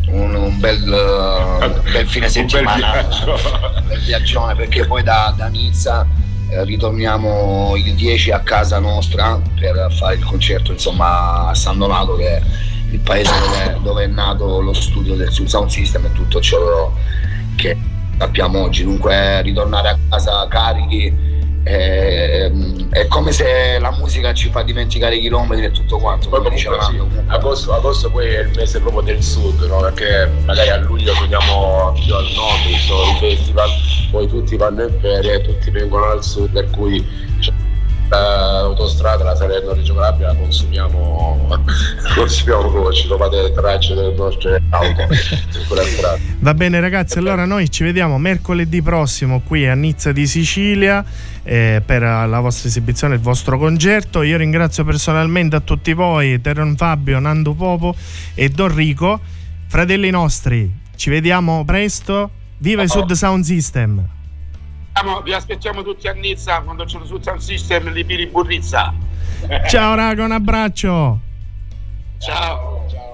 un, 0.08 0.36
un 0.36 0.60
bel, 0.60 0.82
uh, 0.82 1.92
bel 1.92 2.08
fine 2.08 2.30
settimana, 2.30 3.08
un 3.08 3.84
bel 3.88 4.00
viaggione 4.02 4.56
perché 4.56 4.86
poi 4.86 5.04
da, 5.04 5.34
da 5.36 5.48
Nizza 5.48 6.06
eh, 6.50 6.64
ritorniamo 6.66 7.74
il 7.76 7.94
10 7.94 8.32
a 8.32 8.40
casa 8.40 8.80
nostra 8.80 9.42
per 9.60 9.92
fare 9.92 10.16
il 10.16 10.24
concerto 10.24 10.72
insomma 10.72 11.48
a 11.48 11.54
San 11.56 11.78
Donato 11.78 12.16
che 12.16 12.38
è 12.38 12.42
il 12.92 13.00
paese 13.00 13.32
dove, 13.40 13.80
dove 13.82 14.04
è 14.04 14.08
nato 14.08 14.62
lo 14.62 14.74
studio 14.74 15.16
del 15.16 15.32
Sound 15.32 15.70
System 15.70 16.06
e 16.06 16.12
tutto 16.12 16.40
ciò 16.40 16.94
che 17.56 17.76
sappiamo 18.18 18.62
oggi. 18.62 18.84
Dunque 18.84 19.42
ritornare 19.42 19.90
a 19.90 19.98
casa 20.10 20.48
carichi 20.48 21.33
è, 21.64 22.52
è, 22.90 23.08
come 23.08 23.32
se 23.32 23.80
la 23.80 23.92
musica 23.92 24.34
ci 24.34 24.50
fa 24.50 24.64
dimenticare 24.64 25.16
i 25.16 25.22
chilometri 25.22 25.66
e 25.66 25.72
tutto 25.72 25.98
quanto 25.98 26.28
poi 26.28 26.40
come 26.40 26.56
diceva 26.56 26.82
sì, 26.84 27.00
agosto, 27.28 27.74
agosto, 27.74 28.12
poi 28.12 28.28
è 28.28 28.40
il 28.42 28.52
mese 28.56 28.82
proprio 28.82 29.02
del 29.02 29.24
sud 29.24 29.62
no? 29.62 29.80
perché 29.80 30.30
magari 30.46 30.70
a 30.70 30.78
luglio 30.78 31.14
torniamo 31.14 31.94
più 31.94 32.14
al 32.14 32.28
nord 32.36 32.78
sono 32.86 33.12
i 33.12 33.18
festival 33.20 33.70
poi 34.12 34.28
tutti 34.28 34.58
vanno 34.58 34.84
in 34.84 35.00
ferie 35.00 35.42
tutti 35.42 35.72
vengono 35.72 36.06
al 36.06 36.24
sud 36.24 36.52
per 36.52 36.70
cui 36.70 37.32
l'autostrada, 38.14 39.24
la 39.24 39.36
Salerno 39.36 39.74
Reggio 39.74 39.94
Calabria 39.94 40.28
la 40.28 40.36
consumiamo, 40.36 41.58
consumiamo 42.16 42.70
come 42.70 42.94
ci 42.94 43.08
trovate 43.08 43.52
tracce 43.54 43.94
delle 43.94 44.14
nostre 44.16 44.62
auto 44.70 45.08
Va 46.40 46.54
bene 46.54 46.80
ragazzi, 46.80 47.18
allora 47.18 47.46
noi 47.46 47.70
ci 47.70 47.84
vediamo 47.84 48.18
mercoledì 48.18 48.82
prossimo 48.82 49.42
qui 49.46 49.68
a 49.68 49.74
Nizza 49.74 50.12
di 50.12 50.28
Sicilia 50.28 51.04
eh, 51.44 51.82
per 51.86 52.02
la 52.02 52.40
vostra 52.40 52.70
esibizione, 52.70 53.16
il 53.16 53.22
vostro 53.22 53.58
concerto. 53.58 54.22
Io 54.22 54.38
ringrazio 54.38 54.84
personalmente 54.84 55.56
a 55.56 55.60
tutti 55.60 55.94
voi, 55.94 56.40
Teron 56.42 56.76
Fabio, 56.76 57.20
Nando 57.20 57.54
Popo 57.54 57.96
e 58.34 58.50
Don 58.50 58.74
Rico, 58.74 59.20
fratelli 59.68 60.10
nostri. 60.10 60.82
Ci 60.96 61.10
vediamo 61.10 61.64
presto. 61.66 62.30
Viva 62.58 62.82
il 62.82 62.90
Sud 62.90 63.12
Sound 63.12 63.44
System! 63.44 64.23
Vi 65.24 65.34
aspettiamo 65.34 65.82
tutti 65.84 66.08
a 66.08 66.14
Nizza 66.14 66.62
quando 66.62 66.86
c'è 66.86 67.00
lo 67.00 67.06
Sound 67.06 67.40
System 67.40 67.92
di 67.92 68.06
Piri 68.06 68.28
Burrizza. 68.28 68.94
Ciao 69.68 69.96
raga, 69.96 70.24
un 70.24 70.32
abbraccio. 70.32 71.20
Ciao. 72.20 72.86
Ciao. 72.90 73.12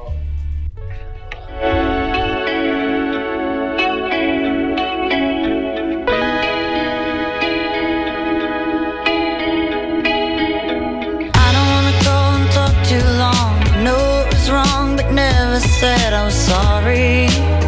Too 12.90 12.96
long, 13.20 13.84
know 13.84 14.26
it 14.26 14.34
was 14.34 14.50
wrong, 14.50 14.96
but 14.96 15.12
never 15.12 15.60
said 15.60 16.12
I 16.12 16.24
was 16.26 16.34
sorry. 16.34 17.59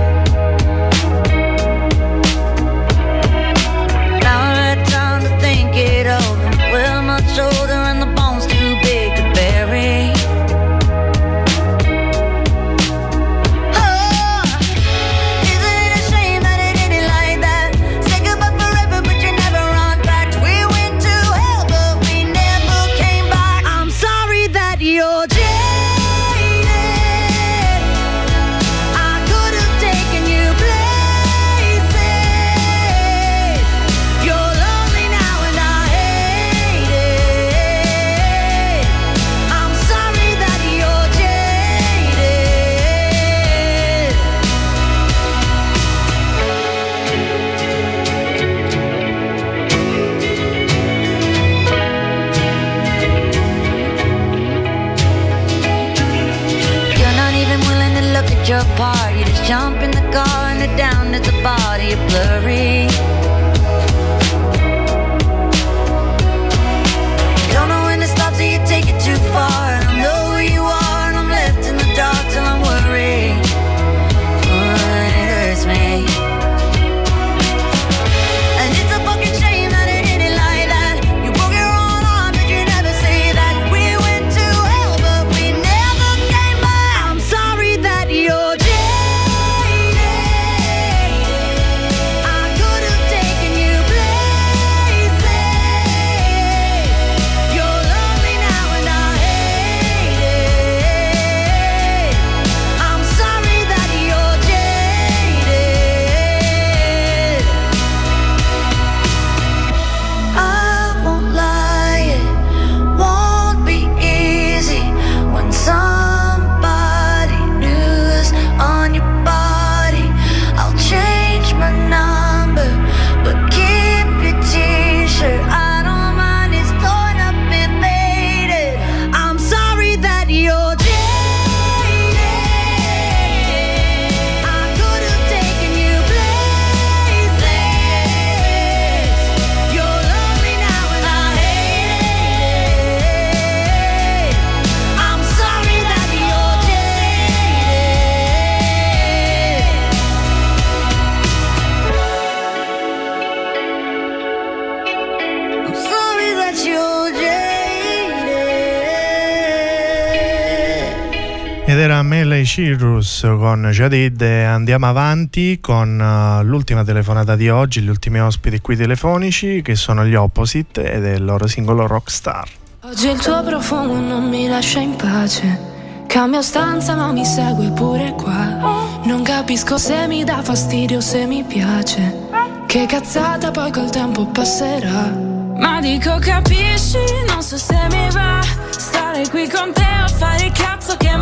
Cirrus 163.22 163.40
con 163.40 163.70
Jadid 163.72 164.20
e 164.22 164.44
andiamo 164.44 164.88
avanti 164.88 165.60
con 165.62 166.00
uh, 166.00 166.44
l'ultima 166.44 166.84
telefonata 166.84 167.36
di 167.36 167.50
oggi, 167.50 167.82
gli 167.82 167.88
ultimi 167.88 168.20
ospiti 168.20 168.60
qui 168.62 168.76
telefonici 168.76 169.62
che 169.62 169.76
sono 169.76 170.04
gli 170.06 170.16
Opposite 170.16 170.92
ed 170.92 171.06
è 171.06 171.14
il 171.14 171.24
loro 171.24 171.46
singolo 171.46 171.86
Rockstar. 171.86 172.50
Oggi 172.82 173.10
il 173.10 173.20
tuo 173.20 173.44
profumo 173.44 174.00
non 174.00 174.28
mi 174.28 174.48
lascia 174.48 174.80
in 174.80 174.96
pace. 174.96 175.70
Cambio 176.08 176.42
stanza 176.42 176.96
ma 176.96 177.12
mi 177.12 177.24
segue 177.24 177.70
pure 177.72 178.14
qua. 178.18 179.00
Non 179.04 179.22
capisco 179.24 179.78
se 179.78 180.08
mi 180.08 180.24
dà 180.24 180.42
fastidio 180.42 180.98
o 180.98 181.02
se 181.02 181.28
mi 181.28 181.44
piace. 181.44 182.30
Che 182.66 182.86
cazzata 182.88 183.52
poi 183.52 183.72
col 183.72 183.92
tempo 183.92 184.26
passerà. 184.28 185.10
Ma 185.58 185.80
dico 185.80 186.18
capisci, 186.20 186.98
non 187.28 187.44
so 187.44 187.58
se 187.58 187.78
mi 187.92 188.10
va 188.12 188.40
stare 188.72 189.30
qui 189.30 189.48
con 189.48 189.72
te 189.74 189.84
a 189.84 190.08
fare 190.08 190.46
il 190.46 190.52
cazzo 190.54 190.98
che 190.98 191.16
mi 191.18 191.21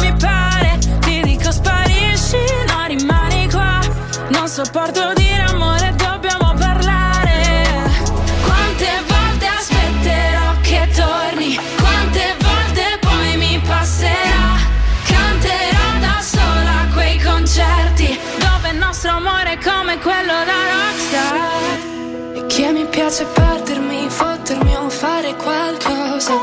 piace 23.10 23.26
perdermi, 23.34 24.08
fottermi 24.08 24.76
o 24.76 24.88
fare 24.88 25.34
qualcosa. 25.36 26.34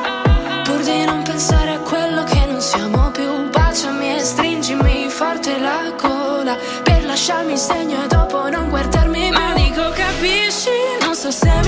Pur 0.65 0.83
di 0.83 1.05
non 1.05 1.23
pensare 1.23 1.75
a 1.75 1.79
quello 1.79 2.25
che 2.25 2.45
non 2.45 2.61
siamo 2.61 3.09
più. 3.13 3.51
Baciami 3.51 4.17
e 4.17 4.19
stringimi 4.19 5.09
forte 5.09 5.61
la 5.61 5.93
gola. 5.97 6.57
Per 6.83 7.05
lasciarmi 7.05 7.53
il 7.53 7.59
segno 7.59 8.03
e 8.03 8.09
dopo 8.09 8.49
non 8.49 8.69
guardarmi 8.69 9.31
Ma 9.31 9.55
dico 9.55 9.91
capisci, 9.91 10.71
non 11.03 11.15
so 11.15 11.31
se 11.31 11.66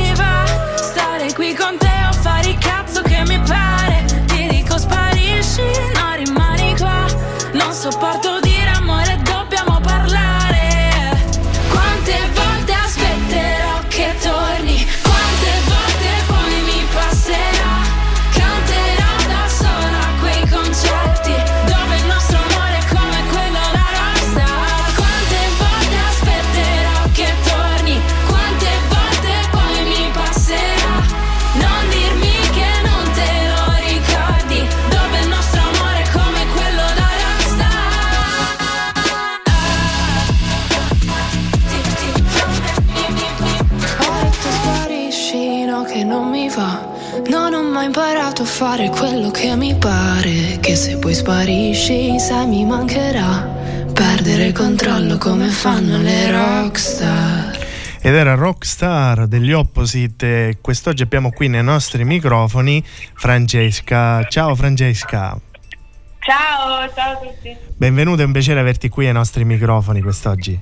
fare 48.58 48.88
quello 48.88 49.30
che 49.30 49.54
mi 49.54 49.76
pare. 49.76 50.58
Che 50.58 50.74
se 50.74 50.98
poi 50.98 51.14
sparisci, 51.14 52.18
sai 52.18 52.44
mi 52.48 52.64
mancherà. 52.64 53.46
Perdere 53.94 54.46
il 54.46 54.52
controllo 54.52 55.16
come 55.16 55.46
fanno 55.46 55.98
le 55.98 56.28
rockstar. 56.32 57.56
Ed 58.00 58.16
era 58.16 58.34
Rockstar 58.34 59.28
degli 59.28 59.52
Opposite. 59.52 60.58
Quest'oggi 60.60 61.04
abbiamo 61.04 61.30
qui 61.30 61.46
nei 61.46 61.62
nostri 61.62 62.02
microfoni 62.02 62.82
Francesca. 62.84 64.24
Ciao 64.24 64.56
Francesca. 64.56 65.38
Ciao, 66.18 66.92
ciao 66.96 67.12
a 67.12 67.16
tutti. 67.16 67.56
Benvenuta, 67.76 68.22
è 68.22 68.24
un 68.24 68.32
piacere 68.32 68.58
averti 68.58 68.88
qui 68.88 69.06
ai 69.06 69.12
nostri 69.12 69.44
microfoni 69.44 70.02
quest'oggi. 70.02 70.58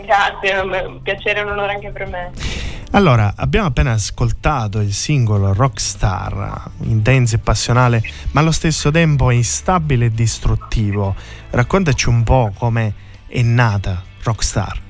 Grazie, 0.00 0.50
è 0.52 0.60
un 0.60 1.00
piacere 1.02 1.40
e 1.40 1.42
un 1.42 1.50
onore 1.50 1.72
anche 1.72 1.90
per 1.90 2.06
me. 2.06 2.73
Allora, 2.94 3.34
abbiamo 3.36 3.66
appena 3.66 3.90
ascoltato 3.90 4.78
il 4.78 4.92
singolo 4.92 5.52
Rockstar, 5.52 6.70
intenso 6.82 7.34
e 7.34 7.38
passionale, 7.40 8.00
ma 8.30 8.40
allo 8.40 8.52
stesso 8.52 8.92
tempo 8.92 9.32
instabile 9.32 10.04
e 10.04 10.10
distruttivo. 10.10 11.16
Raccontaci 11.50 12.08
un 12.08 12.22
po' 12.22 12.52
come 12.56 12.94
è 13.26 13.42
nata 13.42 14.00
Rockstar. 14.22 14.80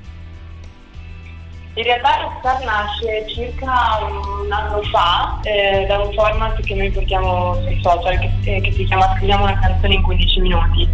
In 1.77 1.83
realtà 1.83 2.21
Rockstar 2.21 2.63
nasce 2.63 3.25
circa 3.35 3.73
un 4.03 4.53
anno 4.53 4.83
fa 4.93 5.41
eh, 5.43 5.87
da 5.87 5.99
un 6.01 6.13
format 6.13 6.61
che 6.61 6.75
noi 6.75 6.91
portiamo 6.91 7.55
sui 7.63 7.81
social 7.83 8.19
che, 8.19 8.31
eh, 8.43 8.61
che 8.61 8.73
si 8.73 8.85
chiama 8.85 9.15
Scriviamo 9.17 9.45
una 9.45 9.59
canzone 9.59 9.95
in 9.95 10.03
15 10.03 10.41
minuti. 10.41 10.89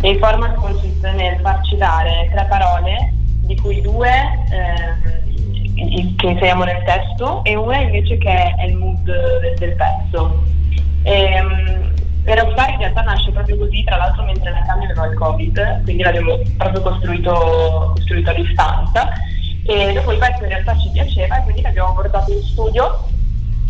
E 0.00 0.10
il 0.10 0.18
format 0.20 0.54
consiste 0.54 1.10
nel 1.10 1.40
farci 1.40 1.76
dare 1.76 2.30
tre 2.32 2.46
parole, 2.48 3.12
di 3.46 3.56
cui 3.56 3.80
due 3.80 4.08
eh, 4.08 5.22
che 6.16 6.26
inseriamo 6.26 6.64
nel 6.64 6.82
testo 6.84 7.42
e 7.44 7.54
una 7.54 7.78
invece 7.78 8.18
che 8.18 8.54
è 8.54 8.64
il 8.64 8.76
mood 8.76 9.04
del, 9.04 9.58
del 9.58 9.76
pezzo. 9.76 10.42
Ehm, 11.02 11.92
e 12.24 12.36
Rockstar 12.36 12.70
in 12.70 12.78
realtà 12.78 13.02
nasce 13.02 13.32
proprio 13.32 13.58
così, 13.58 13.82
tra 13.82 13.96
l'altro 13.96 14.22
mentre 14.24 14.50
la 14.50 14.62
Cami 14.64 14.84
aveva 14.84 15.06
il 15.06 15.14
Covid, 15.14 15.82
quindi 15.82 16.02
l'abbiamo 16.04 16.38
proprio 16.56 16.82
costruito, 16.82 17.90
costruito 17.94 18.30
a 18.30 18.34
distanza. 18.34 19.08
E 19.64 19.92
dopo 19.92 20.12
il 20.12 20.18
pezzo 20.18 20.42
in 20.42 20.48
realtà 20.48 20.76
ci 20.78 20.90
piaceva 20.90 21.38
e 21.38 21.42
quindi 21.42 21.62
l'abbiamo 21.62 21.94
portato 21.94 22.32
in 22.32 22.42
studio 22.42 23.04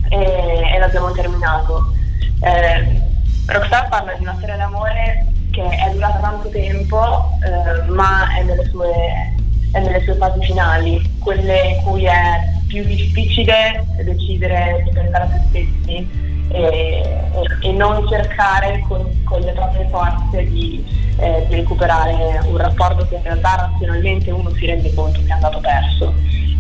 e, 0.08 0.74
e 0.74 0.78
l'abbiamo 0.78 1.12
terminato. 1.12 1.92
Eh, 2.40 3.00
Rockstar 3.46 3.88
parla 3.88 4.14
di 4.14 4.22
una 4.22 4.34
storia 4.36 4.56
d'amore 4.56 5.26
che 5.50 5.62
è 5.62 5.90
durata 5.92 6.18
tanto 6.18 6.48
tempo, 6.50 7.30
eh, 7.44 7.90
ma 7.90 8.36
è 8.36 8.42
nelle, 8.42 8.64
sue, 8.64 9.34
è 9.73 9.81
nelle 9.81 10.03
sue 10.03 10.14
fasi 10.14 10.41
finali, 10.45 11.01
quelle 11.18 11.68
in 11.70 11.83
cui 11.83 12.05
è 12.05 12.41
più 12.66 12.85
difficile 12.85 13.85
decidere 14.05 14.83
di 14.85 14.91
pensare 14.91 15.25
a 15.25 15.29
se 15.29 15.43
stessi 15.49 16.09
e, 16.49 17.31
e- 17.62 17.73
non 17.73 18.07
cercare 18.09 18.85
con, 18.87 19.23
con 19.25 19.41
le 19.41 19.53
proprie 19.53 19.87
forze 19.89 20.45
di, 20.49 20.85
eh, 21.18 21.47
di 21.49 21.57
recuperare 21.57 22.41
un 22.45 22.57
rapporto 22.57 23.07
che 23.09 23.16
in 23.16 23.23
realtà 23.23 23.70
razionalmente 23.70 24.31
uno 24.31 24.51
si 24.51 24.66
rende 24.66 24.93
conto 24.95 25.20
che 25.20 25.29
è 25.29 25.33
andato 25.33 25.59
perso. 25.61 26.14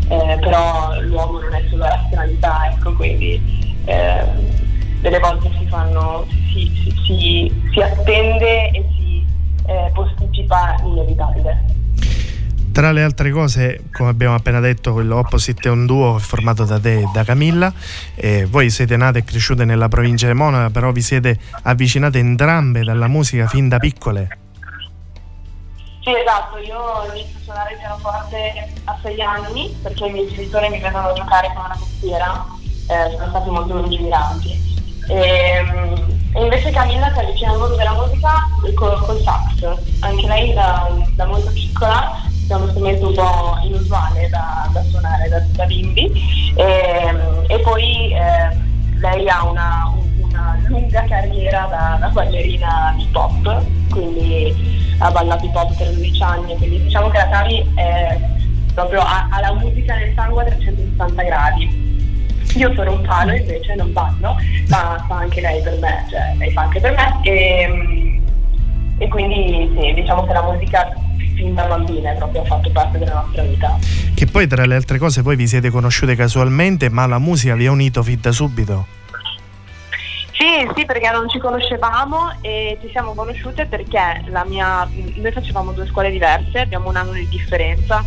Eh, 0.08 0.38
però 0.40 1.00
l'uomo 1.00 1.38
non 1.40 1.54
è 1.54 1.62
solo 1.70 1.84
razionalità, 1.84 2.70
ecco, 2.70 2.94
quindi 2.94 3.40
eh, 3.84 4.24
delle 5.00 5.18
volte 5.18 5.50
si 5.58 5.66
fanno, 5.66 6.26
si, 6.52 6.70
si- 6.82 6.94
si- 7.04 7.62
si 7.72 7.80
attende 7.80 8.70
e 8.70 8.84
si 8.96 9.24
eh, 9.66 9.90
posticipa 9.94 10.76
l'inevitabile. 10.82 11.81
Tra 12.72 12.90
le 12.90 13.02
altre 13.02 13.30
cose, 13.30 13.84
come 13.92 14.08
abbiamo 14.08 14.34
appena 14.34 14.58
detto, 14.58 14.94
quello 14.94 15.18
Opposite 15.18 15.68
è 15.68 15.70
un 15.70 15.84
duo 15.84 16.18
formato 16.18 16.64
da 16.64 16.80
te 16.80 17.00
e 17.00 17.08
da 17.12 17.22
Camilla. 17.22 17.70
E 18.14 18.46
voi 18.46 18.70
siete 18.70 18.96
nate 18.96 19.18
e 19.18 19.24
cresciute 19.24 19.66
nella 19.66 19.88
provincia 19.88 20.26
di 20.26 20.32
Monaco, 20.32 20.70
però 20.70 20.90
vi 20.90 21.02
siete 21.02 21.38
avvicinate 21.64 22.18
entrambe 22.18 22.82
dalla 22.82 23.08
musica 23.08 23.46
fin 23.46 23.68
da 23.68 23.78
piccole. 23.78 24.38
Sì, 26.00 26.10
esatto, 26.16 26.56
io 26.58 26.78
ho 26.78 27.04
iniziato 27.12 27.36
a 27.36 27.42
suonare 27.44 27.72
il 27.72 27.78
pianoforte 27.78 28.72
a 28.84 28.98
sei 29.02 29.20
anni 29.20 29.76
perché 29.82 30.06
i 30.06 30.10
miei 30.10 30.28
genitori 30.28 30.68
mi 30.70 30.80
vedevano 30.80 31.12
giocare 31.12 31.52
con 31.54 31.64
una 31.66 31.76
tastiera, 31.78 32.46
eh, 32.88 33.16
sono 33.16 33.28
stati 33.28 33.50
molto 33.50 33.74
lungimiranti. 33.74 34.70
E, 35.08 35.64
e 36.32 36.42
invece 36.42 36.70
Camilla 36.70 37.12
si 37.12 37.18
avvicina 37.18 37.50
al 37.52 37.58
mondo 37.58 37.76
della 37.76 37.92
musica 37.92 38.30
col, 38.74 38.98
col 39.04 39.20
sax, 39.20 39.78
anche 40.00 40.26
lei 40.26 40.54
da, 40.54 40.88
da 41.14 41.26
molto 41.26 41.50
piccola, 41.50 42.30
è 42.52 42.56
uno 42.56 42.68
strumento 42.68 43.08
un 43.08 43.14
po' 43.14 43.58
inusuale 43.64 44.28
da, 44.28 44.68
da 44.72 44.82
suonare 44.84 45.28
da, 45.28 45.42
da 45.52 45.64
bimbi 45.64 46.10
e, 46.54 47.16
e 47.48 47.58
poi 47.60 48.12
eh, 48.12 48.56
lei 48.98 49.28
ha 49.28 49.44
una, 49.48 49.92
una 50.18 50.58
lunga 50.66 51.04
carriera 51.04 51.66
da, 51.70 51.96
da 51.98 52.08
ballerina 52.08 52.94
di 52.96 53.08
pop, 53.10 53.64
quindi 53.90 54.94
ha 54.98 55.10
ballato 55.10 55.46
hip 55.46 55.56
hop 55.56 55.76
per 55.76 55.92
12 55.92 56.22
anni, 56.22 56.56
quindi 56.56 56.82
diciamo 56.82 57.08
che 57.08 57.18
la 57.18 57.28
Cami 57.28 57.72
è 57.74 58.20
proprio 58.74 59.00
ha, 59.00 59.28
ha 59.30 59.40
la 59.40 59.54
musica 59.54 59.96
nel 59.96 60.12
sangue 60.14 60.42
a 60.42 60.46
360 60.46 61.22
gradi. 61.22 61.80
Io 62.56 62.74
sono 62.74 62.92
un 62.92 63.00
palo 63.00 63.32
invece, 63.32 63.74
non 63.74 63.92
ballo, 63.92 64.36
ma 64.68 65.02
fa 65.08 65.16
anche 65.16 65.40
lei 65.40 65.62
per 65.62 65.78
me, 65.78 66.04
cioè 66.10 66.34
lei 66.36 66.50
fa 66.52 66.62
anche 66.62 66.80
per 66.80 66.94
me 66.94 67.18
e, 67.22 68.20
e 68.98 69.08
quindi 69.08 69.70
sì, 69.74 69.94
diciamo 69.94 70.26
che 70.26 70.32
la 70.34 70.42
musica 70.42 70.92
fin 71.42 71.54
da 71.54 71.64
bambina 71.64 72.12
proprio 72.12 72.42
ha 72.42 72.44
fatto 72.44 72.70
parte 72.70 72.98
della 72.98 73.24
nostra 73.24 73.42
vita. 73.42 73.76
Che 74.14 74.26
poi, 74.26 74.46
tra 74.46 74.64
le 74.64 74.76
altre 74.76 74.98
cose, 74.98 75.22
voi 75.22 75.34
vi 75.34 75.48
siete 75.48 75.70
conosciute 75.70 76.14
casualmente, 76.14 76.88
ma 76.88 77.06
la 77.06 77.18
musica 77.18 77.54
vi 77.54 77.66
ha 77.66 77.72
unito 77.72 78.02
fin 78.02 78.20
da 78.20 78.30
subito. 78.30 78.86
Sì, 80.30 80.68
sì, 80.74 80.84
perché 80.86 81.10
non 81.10 81.28
ci 81.28 81.38
conoscevamo 81.38 82.38
e 82.40 82.78
ci 82.80 82.88
siamo 82.90 83.14
conosciute 83.14 83.66
perché 83.66 84.24
la 84.26 84.44
mia, 84.44 84.88
noi 85.16 85.32
facevamo 85.32 85.72
due 85.72 85.86
scuole 85.86 86.10
diverse, 86.10 86.60
abbiamo 86.60 86.88
un 86.88 86.96
anno 86.96 87.12
di 87.12 87.28
differenza 87.28 88.04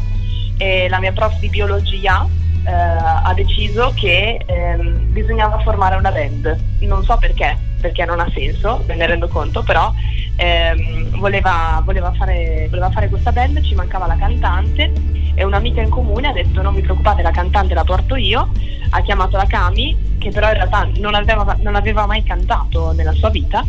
e 0.57 0.87
la 0.89 0.99
mia 0.99 1.11
prof 1.11 1.37
di 1.39 1.49
biologia 1.49 2.27
eh, 2.65 2.71
ha 2.71 3.31
deciso 3.35 3.93
che 3.95 4.41
ehm, 4.45 5.11
bisognava 5.11 5.59
formare 5.59 5.95
una 5.95 6.11
band. 6.11 6.59
Non 6.81 7.03
so 7.03 7.15
perché, 7.17 7.57
perché 7.85 8.03
non 8.03 8.19
ha 8.19 8.29
senso, 8.33 8.83
me 8.87 8.95
ne 8.95 9.05
rendo 9.05 9.27
conto, 9.27 9.61
però 9.61 9.93
ehm, 10.35 11.19
voleva, 11.19 11.81
voleva, 11.85 12.11
fare, 12.13 12.65
voleva 12.69 12.89
fare 12.89 13.09
questa 13.09 13.31
band, 13.31 13.61
ci 13.61 13.75
mancava 13.75 14.07
la 14.07 14.15
cantante 14.15 14.91
e 15.35 15.43
un'amica 15.43 15.81
in 15.81 15.89
comune 15.89 16.29
ha 16.29 16.31
detto 16.31 16.61
non 16.61 16.73
vi 16.73 16.81
preoccupate 16.81 17.21
la 17.21 17.31
cantante 17.31 17.75
la 17.75 17.83
porto 17.83 18.15
io, 18.15 18.49
ha 18.89 19.01
chiamato 19.01 19.37
la 19.37 19.45
Cami 19.45 20.15
che 20.17 20.31
però 20.31 20.47
in 20.47 20.53
realtà 20.55 20.87
non 20.97 21.13
aveva, 21.13 21.55
non 21.59 21.75
aveva 21.75 22.07
mai 22.07 22.23
cantato 22.23 22.91
nella 22.93 23.13
sua 23.13 23.29
vita 23.29 23.63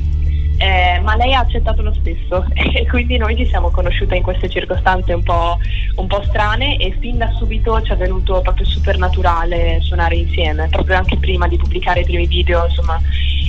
eh, 0.59 1.01
ma 1.03 1.17
lei 1.17 1.35
ha 1.35 1.41
accettato 1.41 1.83
lo 1.83 1.95
stesso. 1.95 2.47
E 2.77 2.87
quindi 2.87 3.17
noi 3.17 3.35
ci 3.37 3.47
siamo 3.47 3.71
conosciute 3.71 4.17
in 4.17 4.23
queste 4.23 4.51
circostanze 4.51 5.15
un 5.15 5.23
po', 5.23 5.59
un 5.97 6.07
po', 6.07 6.23
strane 6.25 6.77
e 6.77 6.95
fin 7.01 7.17
da 7.17 7.31
subito 7.33 7.81
ci 7.81 7.93
è 7.93 7.97
venuto 7.97 8.41
proprio 8.43 8.67
super 8.67 8.99
naturale 8.99 9.79
suonare 9.81 10.17
insieme, 10.17 10.69
proprio 10.69 10.97
anche 10.97 11.17
prima 11.17 11.49
di 11.49 11.57
pubblicare 11.57 12.01
i 12.01 12.05
primi 12.05 12.27
video, 12.27 12.67
insomma 12.67 13.01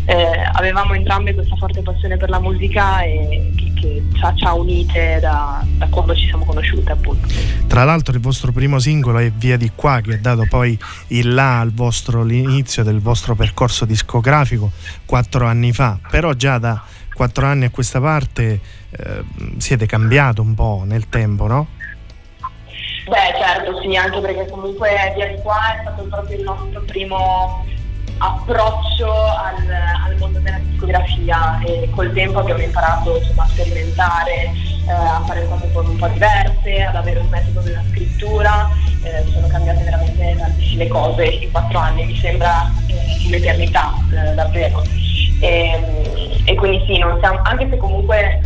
eh, 0.08 0.50
avevamo 0.54 0.94
entrambe 0.94 1.34
questa 1.34 1.58
forte 1.58 1.82
passione 1.82 2.16
per 2.16 2.30
la 2.30 2.40
musica 2.40 3.02
e 3.02 3.52
che, 3.58 3.74
che 3.76 4.04
ci 4.14 4.44
ha 4.46 4.54
unite 4.54 5.20
da, 5.20 5.62
da, 5.66 5.88
quando 5.88 6.16
ci 6.16 6.28
siamo 6.28 6.46
conosciute 6.46 6.94
appunto. 6.94 7.28
Tra 7.68 7.84
l'altro 7.84 8.16
il 8.16 8.22
vostro 8.22 8.54
primo 8.54 8.80
singolo 8.80 9.18
è 9.18 9.30
Via 9.30 9.58
di 9.58 9.70
qua 9.76 10.00
che 10.00 10.14
ha 10.14 10.18
dato 10.18 10.46
poi 10.50 10.80
il 11.08 11.34
là 11.34 11.60
al 11.60 11.74
vostro 11.74 12.24
l'inizio 12.24 12.84
del 12.84 13.02
vostro 13.02 13.36
percorso 13.36 13.84
discografico 13.84 14.72
quattro 15.06 15.46
anni 15.46 15.74
fa, 15.74 16.00
però 16.10 16.32
già 16.32 16.58
da 16.58 16.82
quattro 17.14 17.46
anni 17.46 17.66
a 17.66 17.70
questa 17.70 18.00
parte 18.00 18.62
eh, 18.90 19.24
siete 19.58 19.86
cambiato 19.86 20.42
un 20.42 20.54
po' 20.56 20.84
nel 20.86 21.10
tempo, 21.10 21.48
no? 21.48 21.68
Beh 23.10 23.36
certo 23.42 23.82
sì, 23.82 23.94
anche 23.98 24.20
perché 24.22 24.48
comunque 24.50 24.90
via 25.16 25.28
di 25.28 25.42
qua 25.42 25.76
è 25.76 25.82
stato 25.82 26.04
proprio 26.04 26.38
il 26.38 26.44
nostro 26.44 26.82
primo 26.82 27.66
approccio 28.18 29.12
al, 29.12 29.68
al 30.06 30.16
mondo 30.18 30.40
della 30.40 30.60
discografia 30.60 31.60
e 31.66 31.90
col 31.94 32.12
tempo 32.14 32.40
abbiamo 32.40 32.62
imparato 32.62 33.18
insomma, 33.18 33.44
a 33.44 33.48
sperimentare, 33.48 34.52
eh, 34.88 34.92
a 34.92 35.22
fare 35.26 35.48
cose 35.48 35.70
un 35.74 35.96
po' 35.98 36.08
diverse, 36.08 36.84
ad 36.84 36.96
avere 36.96 37.20
un 37.20 37.28
metodo 37.30 37.62
della 37.62 37.84
scrittura, 37.90 38.70
eh, 39.04 39.24
sono 39.32 39.48
cambiate 39.48 39.84
veramente 39.84 40.36
tantissime 40.38 40.88
cose 40.88 41.26
in 41.26 41.52
quattro 41.52 41.80
anni, 41.80 42.06
mi 42.06 42.18
sembra 42.18 42.72
eh, 42.88 43.28
un'eternità 43.28 43.94
eh, 44.12 44.34
davvero. 44.34 44.84
E, 45.40 45.48
ehm, 45.48 46.42
e 46.46 46.56
quindi 46.56 46.84
sì, 46.88 46.96
siamo, 46.96 47.42
anche 47.44 47.68
se 47.70 47.78
comunque 47.78 48.42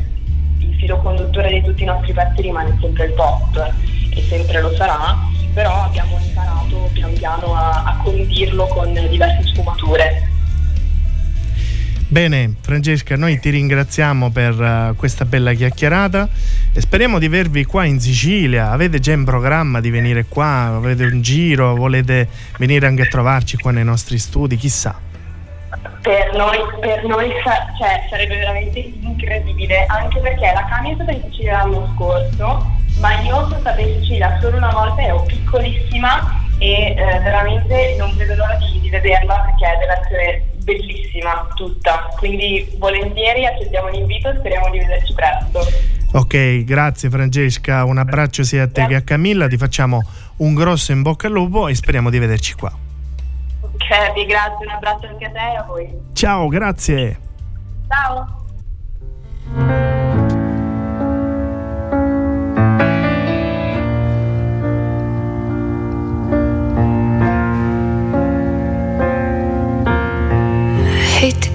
il 0.59 0.75
filo 0.75 0.97
conduttore 0.97 1.49
di 1.49 1.61
tutti 1.61 1.83
i 1.83 1.85
nostri 1.85 2.13
pezzi 2.13 2.41
rimane 2.41 2.77
sempre 2.81 3.05
il 3.05 3.13
pop 3.13 3.73
e 4.13 4.21
sempre 4.23 4.61
lo 4.61 4.73
sarà, 4.75 5.15
però 5.53 5.83
abbiamo 5.83 6.17
imparato 6.19 6.89
pian 6.93 7.13
piano 7.13 7.53
a, 7.55 7.83
a 7.83 7.97
condirlo 8.03 8.67
con 8.67 8.93
diverse 8.93 9.43
sfumature. 9.43 10.29
Bene, 12.07 12.55
Francesca, 12.59 13.15
noi 13.15 13.39
ti 13.39 13.49
ringraziamo 13.51 14.31
per 14.31 14.59
uh, 14.59 14.95
questa 14.97 15.23
bella 15.23 15.53
chiacchierata 15.53 16.27
e 16.73 16.81
speriamo 16.81 17.19
di 17.19 17.25
avervi 17.25 17.63
qua 17.63 17.85
in 17.85 18.01
Sicilia. 18.01 18.71
Avete 18.71 18.99
già 18.99 19.13
in 19.13 19.23
programma 19.23 19.79
di 19.79 19.89
venire 19.89 20.25
qua? 20.27 20.75
Avete 20.75 21.05
un 21.05 21.21
giro? 21.21 21.73
Volete 21.73 22.27
venire 22.57 22.85
anche 22.85 23.03
a 23.03 23.07
trovarci 23.07 23.55
qua 23.55 23.71
nei 23.71 23.85
nostri 23.85 24.17
studi? 24.17 24.57
Chissà 24.57 25.09
per 26.01 26.33
noi, 26.35 26.57
per 26.79 27.03
noi 27.05 27.29
cioè, 27.77 28.07
sarebbe 28.09 28.35
veramente 28.35 28.79
incredibile, 28.79 29.85
anche 29.85 30.19
perché 30.19 30.51
la 30.53 30.65
Cami 30.65 30.91
è 30.91 30.95
stata 30.95 31.11
in 31.11 31.21
Sicilia 31.29 31.59
l'anno 31.59 31.93
scorso, 31.95 32.65
ma 33.01 33.19
io 33.21 33.47
sono 33.47 33.59
stata 33.59 33.81
in 33.81 33.99
Sicilia 33.99 34.37
solo 34.39 34.57
una 34.57 34.69
volta, 34.69 35.01
ero 35.01 35.23
piccolissima 35.23 36.39
e 36.59 36.95
eh, 36.95 37.19
veramente 37.23 37.95
non 37.97 38.15
vedo 38.15 38.35
l'ora 38.35 38.55
di, 38.55 38.79
di 38.79 38.89
vederla 38.89 39.39
perché 39.39 39.77
deve 39.79 39.99
essere 39.99 40.45
bellissima 40.63 41.47
tutta, 41.55 42.07
quindi 42.17 42.71
volentieri 42.77 43.45
accettiamo 43.47 43.89
l'invito 43.89 44.29
e 44.29 44.37
speriamo 44.37 44.69
di 44.69 44.77
vederci 44.77 45.13
presto. 45.13 45.59
Ok, 46.13 46.63
grazie 46.63 47.09
Francesca, 47.09 47.83
un 47.83 47.97
abbraccio 47.97 48.43
sia 48.43 48.63
a 48.63 48.67
te 48.69 48.85
che 48.85 48.95
a 48.95 49.01
Camilla, 49.01 49.47
ti 49.47 49.57
facciamo 49.57 50.03
un 50.37 50.53
grosso 50.53 50.91
in 50.91 51.01
bocca 51.01 51.27
al 51.27 51.33
lupo 51.33 51.67
e 51.67 51.75
speriamo 51.75 52.09
di 52.11 52.19
vederci 52.19 52.53
qua. 52.53 52.71
Certi, 53.77 54.25
grazie, 54.25 54.65
un 54.65 54.71
abbraccio 54.73 55.07
anche 55.07 55.25
a 55.25 55.29
te 55.31 55.37
e 55.39 55.55
a 55.55 55.63
voi. 55.63 55.89
Ciao, 56.13 56.47
grazie. 56.47 57.19
Ciao. 57.87 58.39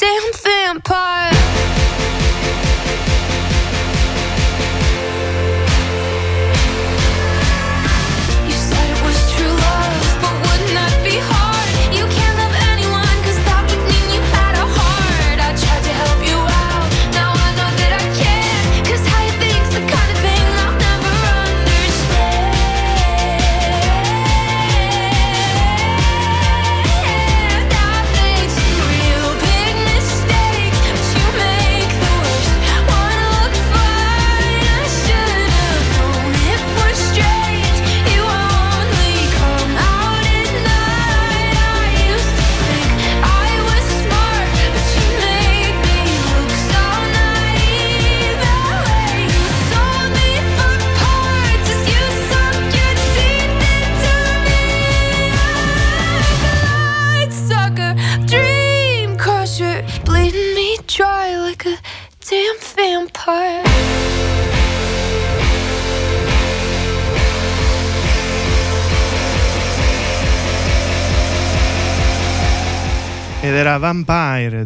damn 0.00 0.32
vampire. 0.32 1.29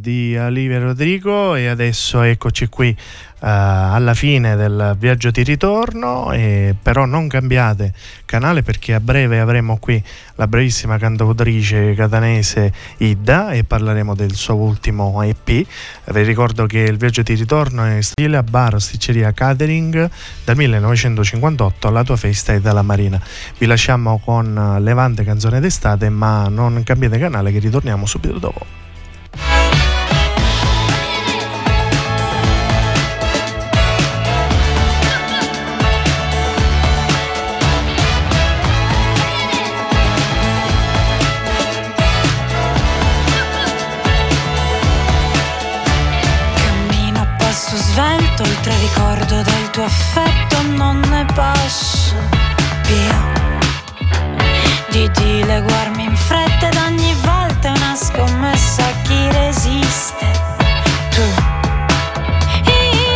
Di 0.04 0.36
Olivia 0.36 0.78
Rodrigo 0.78 1.54
e 1.54 1.66
adesso 1.66 2.20
eccoci 2.20 2.66
qui 2.66 2.94
uh, 2.94 2.96
alla 3.40 4.12
fine 4.12 4.54
del 4.54 4.94
viaggio 4.98 5.30
di 5.30 5.42
ritorno, 5.42 6.30
e 6.30 6.74
però 6.80 7.06
non 7.06 7.26
cambiate 7.26 7.94
canale 8.26 8.62
perché 8.62 8.92
a 8.92 9.00
breve 9.00 9.40
avremo 9.40 9.78
qui 9.78 10.02
la 10.34 10.46
bravissima 10.46 10.98
cantautrice 10.98 11.94
catanese 11.94 12.70
Ida 12.98 13.52
e 13.52 13.64
parleremo 13.64 14.14
del 14.14 14.34
suo 14.34 14.56
ultimo 14.56 15.22
EP. 15.22 15.46
Vi 15.46 16.22
ricordo 16.22 16.66
che 16.66 16.80
il 16.80 16.98
viaggio 16.98 17.22
di 17.22 17.32
ritorno 17.32 17.82
è 17.86 18.02
stile 18.02 18.36
a 18.36 18.42
bar, 18.42 18.78
sticceria 18.82 19.32
catering 19.32 20.10
dal 20.44 20.54
1958 20.54 21.88
alla 21.88 22.04
tua 22.04 22.16
festa 22.16 22.52
e 22.52 22.60
dalla 22.60 22.82
Marina. 22.82 23.18
Vi 23.56 23.64
lasciamo 23.64 24.20
con 24.22 24.76
Levante 24.80 25.24
canzone 25.24 25.60
d'estate 25.60 26.10
ma 26.10 26.48
non 26.48 26.82
cambiate 26.84 27.18
canale 27.18 27.52
che 27.52 27.58
ritorniamo 27.58 28.04
subito 28.04 28.38
dopo. 28.38 29.93
Affetto 49.84 50.62
non 50.62 51.00
ne 51.10 51.24
posso 51.34 52.14
più. 52.82 53.14
Di 54.90 55.10
dileguarmi 55.10 56.04
in 56.04 56.16
fretta 56.16 56.68
ed 56.68 56.76
ogni 56.76 57.14
volta 57.22 57.68
è 57.68 57.76
una 57.76 57.94
scommessa 57.94 58.84
a 58.84 58.92
chi 59.02 59.30
resiste. 59.30 60.26
Tu 61.10 61.22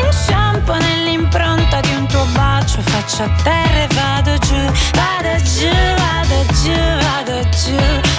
inciampo 0.04 0.74
nell'impronta 0.74 1.80
di 1.80 1.94
un 1.94 2.06
tuo 2.06 2.24
bacio 2.32 2.82
faccio 2.82 3.22
a 3.22 3.30
terra 3.42 3.82
e 3.82 3.88
vado 3.94 4.36
giù 4.38 4.72
vado 4.92 5.42
giù 5.42 5.70
vado 5.96 6.44
giù 6.62 6.78
vado 7.00 7.48
giù. 7.48 7.76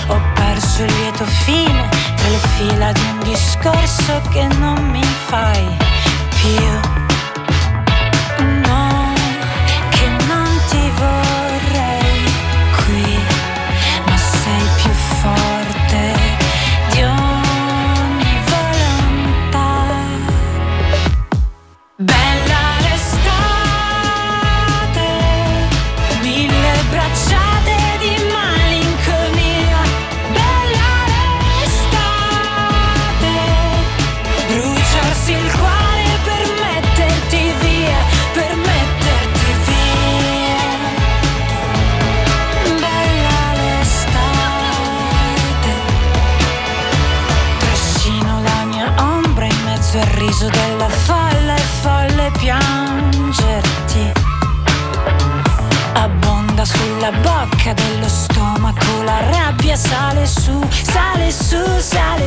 Ho 0.08 0.22
perso 0.34 0.84
il 0.84 0.94
lieto 0.96 1.26
fine 1.26 1.88
tra 2.16 2.28
le 2.30 2.40
fila 2.56 2.92
di 2.94 3.02
un 3.12 3.20
discorso 3.24 4.22
che 4.32 4.48
non 4.58 4.90
mi 4.90 5.04
fai 5.28 5.78
più 6.42 6.99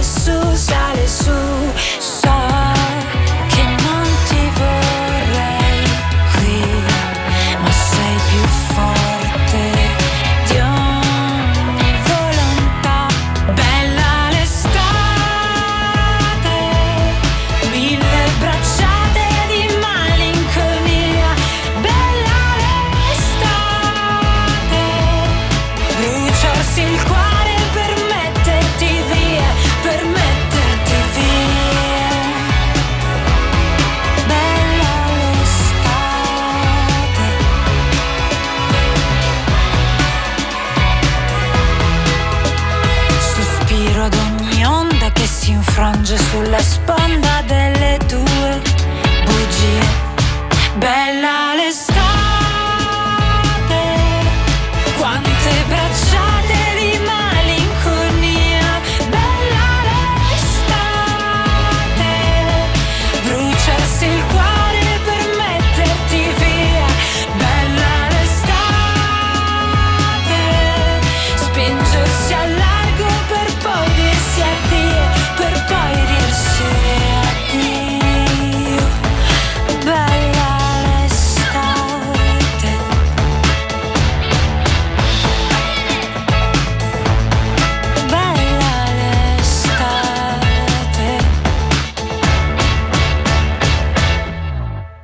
so 0.03 0.42